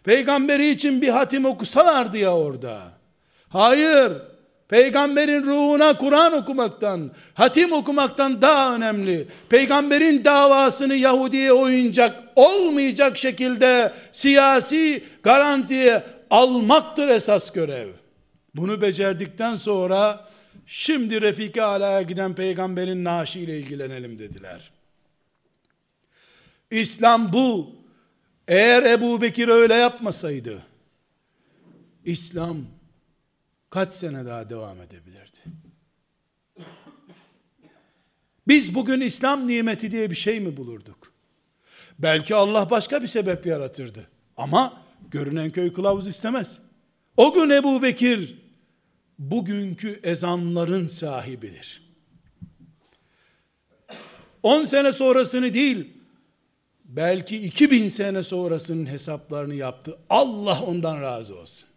Peygamberi 0.04 0.70
için 0.70 1.02
bir 1.02 1.08
hatim 1.08 1.44
okusalardı 1.44 2.18
ya 2.18 2.36
orada. 2.36 2.80
Hayır. 3.48 4.12
Peygamberin 4.68 5.44
ruhuna 5.44 5.98
Kur'an 5.98 6.32
okumaktan, 6.32 7.10
hatim 7.34 7.72
okumaktan 7.72 8.42
daha 8.42 8.74
önemli. 8.74 9.26
Peygamberin 9.48 10.24
davasını 10.24 10.94
Yahudi'ye 10.94 11.52
oyuncak 11.52 12.22
olmayacak 12.36 13.18
şekilde 13.18 13.92
siyasi 14.12 15.02
garantiye 15.22 16.02
almaktır 16.30 17.08
esas 17.08 17.52
görev. 17.52 17.88
Bunu 18.54 18.80
becerdikten 18.80 19.56
sonra 19.56 20.28
şimdi 20.66 21.20
Refika 21.20 21.64
Ala'ya 21.64 22.02
giden 22.02 22.34
peygamberin 22.34 23.04
naaşı 23.04 23.38
ile 23.38 23.58
ilgilenelim 23.58 24.18
dediler. 24.18 24.70
İslam 26.70 27.32
bu. 27.32 27.80
Eğer 28.48 28.82
Ebu 28.82 29.20
Bekir 29.20 29.48
öyle 29.48 29.74
yapmasaydı, 29.74 30.62
İslam 32.04 32.56
kaç 33.70 33.92
sene 33.92 34.26
daha 34.26 34.50
devam 34.50 34.80
edebilirdi? 34.80 35.38
Biz 38.48 38.74
bugün 38.74 39.00
İslam 39.00 39.48
nimeti 39.48 39.90
diye 39.90 40.10
bir 40.10 40.16
şey 40.16 40.40
mi 40.40 40.56
bulurduk? 40.56 41.12
Belki 41.98 42.34
Allah 42.34 42.70
başka 42.70 43.02
bir 43.02 43.06
sebep 43.06 43.46
yaratırdı. 43.46 44.08
Ama 44.36 44.79
görünen 45.10 45.50
köy 45.50 45.72
kılavuz 45.72 46.06
istemez. 46.06 46.58
O 47.16 47.34
gün 47.34 47.50
Ebu 47.50 47.82
Bekir 47.82 48.38
bugünkü 49.18 50.00
ezanların 50.02 50.86
sahibidir. 50.86 51.82
10 54.42 54.64
sene 54.64 54.92
sonrasını 54.92 55.54
değil, 55.54 55.88
belki 56.84 57.36
2000 57.36 57.88
sene 57.88 58.22
sonrasının 58.22 58.86
hesaplarını 58.86 59.54
yaptı. 59.54 59.98
Allah 60.10 60.62
ondan 60.62 61.02
razı 61.02 61.38
olsun. 61.38 61.68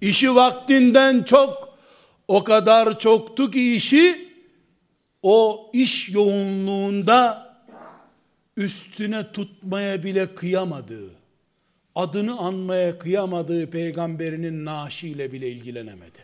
İşi 0.00 0.34
vaktinden 0.34 1.22
çok, 1.22 1.78
o 2.28 2.44
kadar 2.44 2.98
çoktu 2.98 3.50
ki 3.50 3.74
işi, 3.74 4.32
o 5.22 5.70
iş 5.72 6.08
yoğunluğunda 6.08 7.48
üstüne 8.56 9.32
tutmaya 9.32 10.02
bile 10.02 10.34
kıyamadığı, 10.34 11.10
adını 11.98 12.38
anmaya 12.38 12.98
kıyamadığı 12.98 13.70
peygamberinin 13.70 14.64
naaşiyle 14.64 15.32
bile 15.32 15.50
ilgilenemedi. 15.50 16.18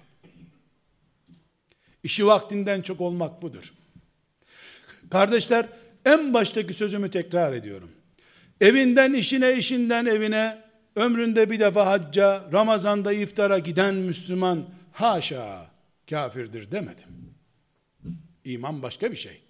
İşi 2.03 2.27
vaktinden 2.27 2.83
çok 2.83 3.01
olmak 3.01 3.43
budur. 3.43 3.73
Kardeşler, 5.11 5.67
en 6.05 6.35
baştaki 6.35 6.75
sözümü 6.75 7.11
tekrar 7.11 7.53
ediyorum. 7.53 7.91
Evinden 8.61 9.13
işine, 9.13 9.57
işinden 9.57 10.07
evine, 10.07 10.59
ömründe 10.97 11.51
bir 11.51 11.61
defa 11.61 11.87
hacca, 11.87 12.45
Ramazan'da 12.53 13.13
iftara 13.13 13.59
giden 13.59 13.95
Müslüman, 13.95 14.65
haşa, 14.93 15.67
kafirdir 16.11 16.71
demedim. 16.71 17.09
İman 18.45 18.83
başka 18.83 19.13
bir 19.13 19.17
şey. 19.17 19.41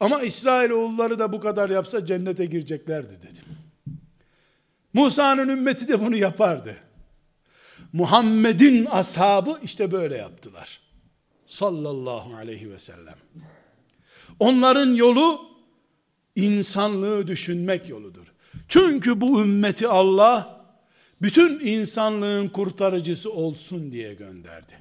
Ama 0.00 0.22
İsrailoğulları 0.22 1.18
da 1.18 1.32
bu 1.32 1.40
kadar 1.40 1.70
yapsa 1.70 2.06
cennete 2.06 2.46
gireceklerdi 2.46 3.14
dedim. 3.22 3.44
Musa'nın 4.94 5.48
ümmeti 5.48 5.88
de 5.88 6.00
bunu 6.00 6.16
yapardı. 6.16 6.76
Muhammed'in 7.92 8.86
ashabı 8.90 9.58
işte 9.62 9.92
böyle 9.92 10.16
yaptılar. 10.16 10.80
Sallallahu 11.46 12.34
aleyhi 12.34 12.70
ve 12.70 12.78
sellem. 12.78 13.16
Onların 14.40 14.94
yolu 14.94 15.40
insanlığı 16.36 17.26
düşünmek 17.26 17.88
yoludur. 17.88 18.26
Çünkü 18.68 19.20
bu 19.20 19.42
ümmeti 19.42 19.88
Allah 19.88 20.64
bütün 21.22 21.60
insanlığın 21.60 22.48
kurtarıcısı 22.48 23.32
olsun 23.32 23.92
diye 23.92 24.14
gönderdi. 24.14 24.78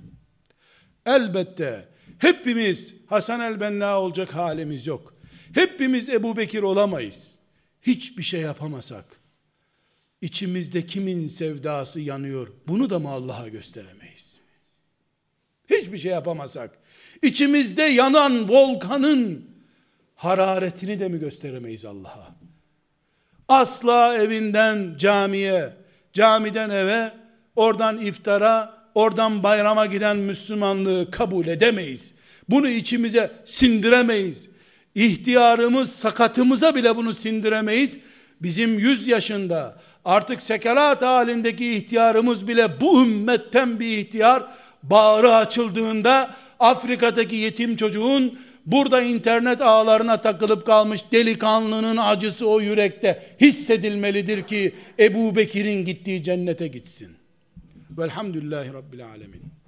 Elbette 1.05 1.87
hepimiz 2.17 2.95
Hasan 3.07 3.41
el-Benna 3.41 4.01
olacak 4.01 4.35
halimiz 4.35 4.87
yok. 4.87 5.13
Hepimiz 5.53 6.09
Ebu 6.09 6.37
Bekir 6.37 6.63
olamayız. 6.63 7.35
Hiçbir 7.81 8.23
şey 8.23 8.41
yapamasak, 8.41 9.05
içimizde 10.23 10.85
kimin 10.85 11.27
sevdası 11.27 11.99
yanıyor, 11.99 12.47
bunu 12.67 12.89
da 12.89 12.99
mı 12.99 13.09
Allah'a 13.09 13.47
gösteremeyiz? 13.47 14.39
Hiçbir 15.69 15.97
şey 15.97 16.11
yapamasak, 16.11 16.71
içimizde 17.21 17.83
yanan 17.83 18.49
volkanın 18.49 19.45
hararetini 20.15 20.99
de 20.99 21.07
mi 21.07 21.19
gösteremeyiz 21.19 21.85
Allah'a? 21.85 22.35
Asla 23.47 24.17
evinden 24.17 24.95
camiye, 24.97 25.73
camiden 26.13 26.69
eve, 26.69 27.11
oradan 27.55 27.97
iftara, 27.97 28.73
oradan 28.95 29.43
bayrama 29.43 29.85
giden 29.85 30.17
Müslümanlığı 30.17 31.11
kabul 31.11 31.47
edemeyiz. 31.47 32.15
Bunu 32.49 32.69
içimize 32.69 33.31
sindiremeyiz. 33.45 34.49
İhtiyarımız, 34.95 35.91
sakatımıza 35.91 36.75
bile 36.75 36.95
bunu 36.95 37.13
sindiremeyiz. 37.13 37.99
Bizim 38.41 38.79
yüz 38.79 39.07
yaşında 39.07 39.77
artık 40.05 40.41
sekerat 40.41 41.01
halindeki 41.01 41.73
ihtiyarımız 41.73 42.47
bile 42.47 42.81
bu 42.81 43.03
ümmetten 43.03 43.79
bir 43.79 43.97
ihtiyar 43.97 44.43
bağrı 44.83 45.35
açıldığında 45.35 46.35
Afrika'daki 46.59 47.35
yetim 47.35 47.75
çocuğun 47.75 48.39
burada 48.65 49.01
internet 49.01 49.61
ağlarına 49.61 50.21
takılıp 50.21 50.65
kalmış 50.65 51.01
delikanlının 51.11 51.97
acısı 51.97 52.49
o 52.49 52.61
yürekte 52.61 53.23
hissedilmelidir 53.41 54.43
ki 54.43 54.75
Ebu 54.99 55.35
Bekir'in 55.35 55.85
gittiği 55.85 56.23
cennete 56.23 56.67
gitsin. 56.67 57.15
Velhamdülillahi 57.97 58.73
Rabbil 58.73 59.05
Alemin. 59.05 59.62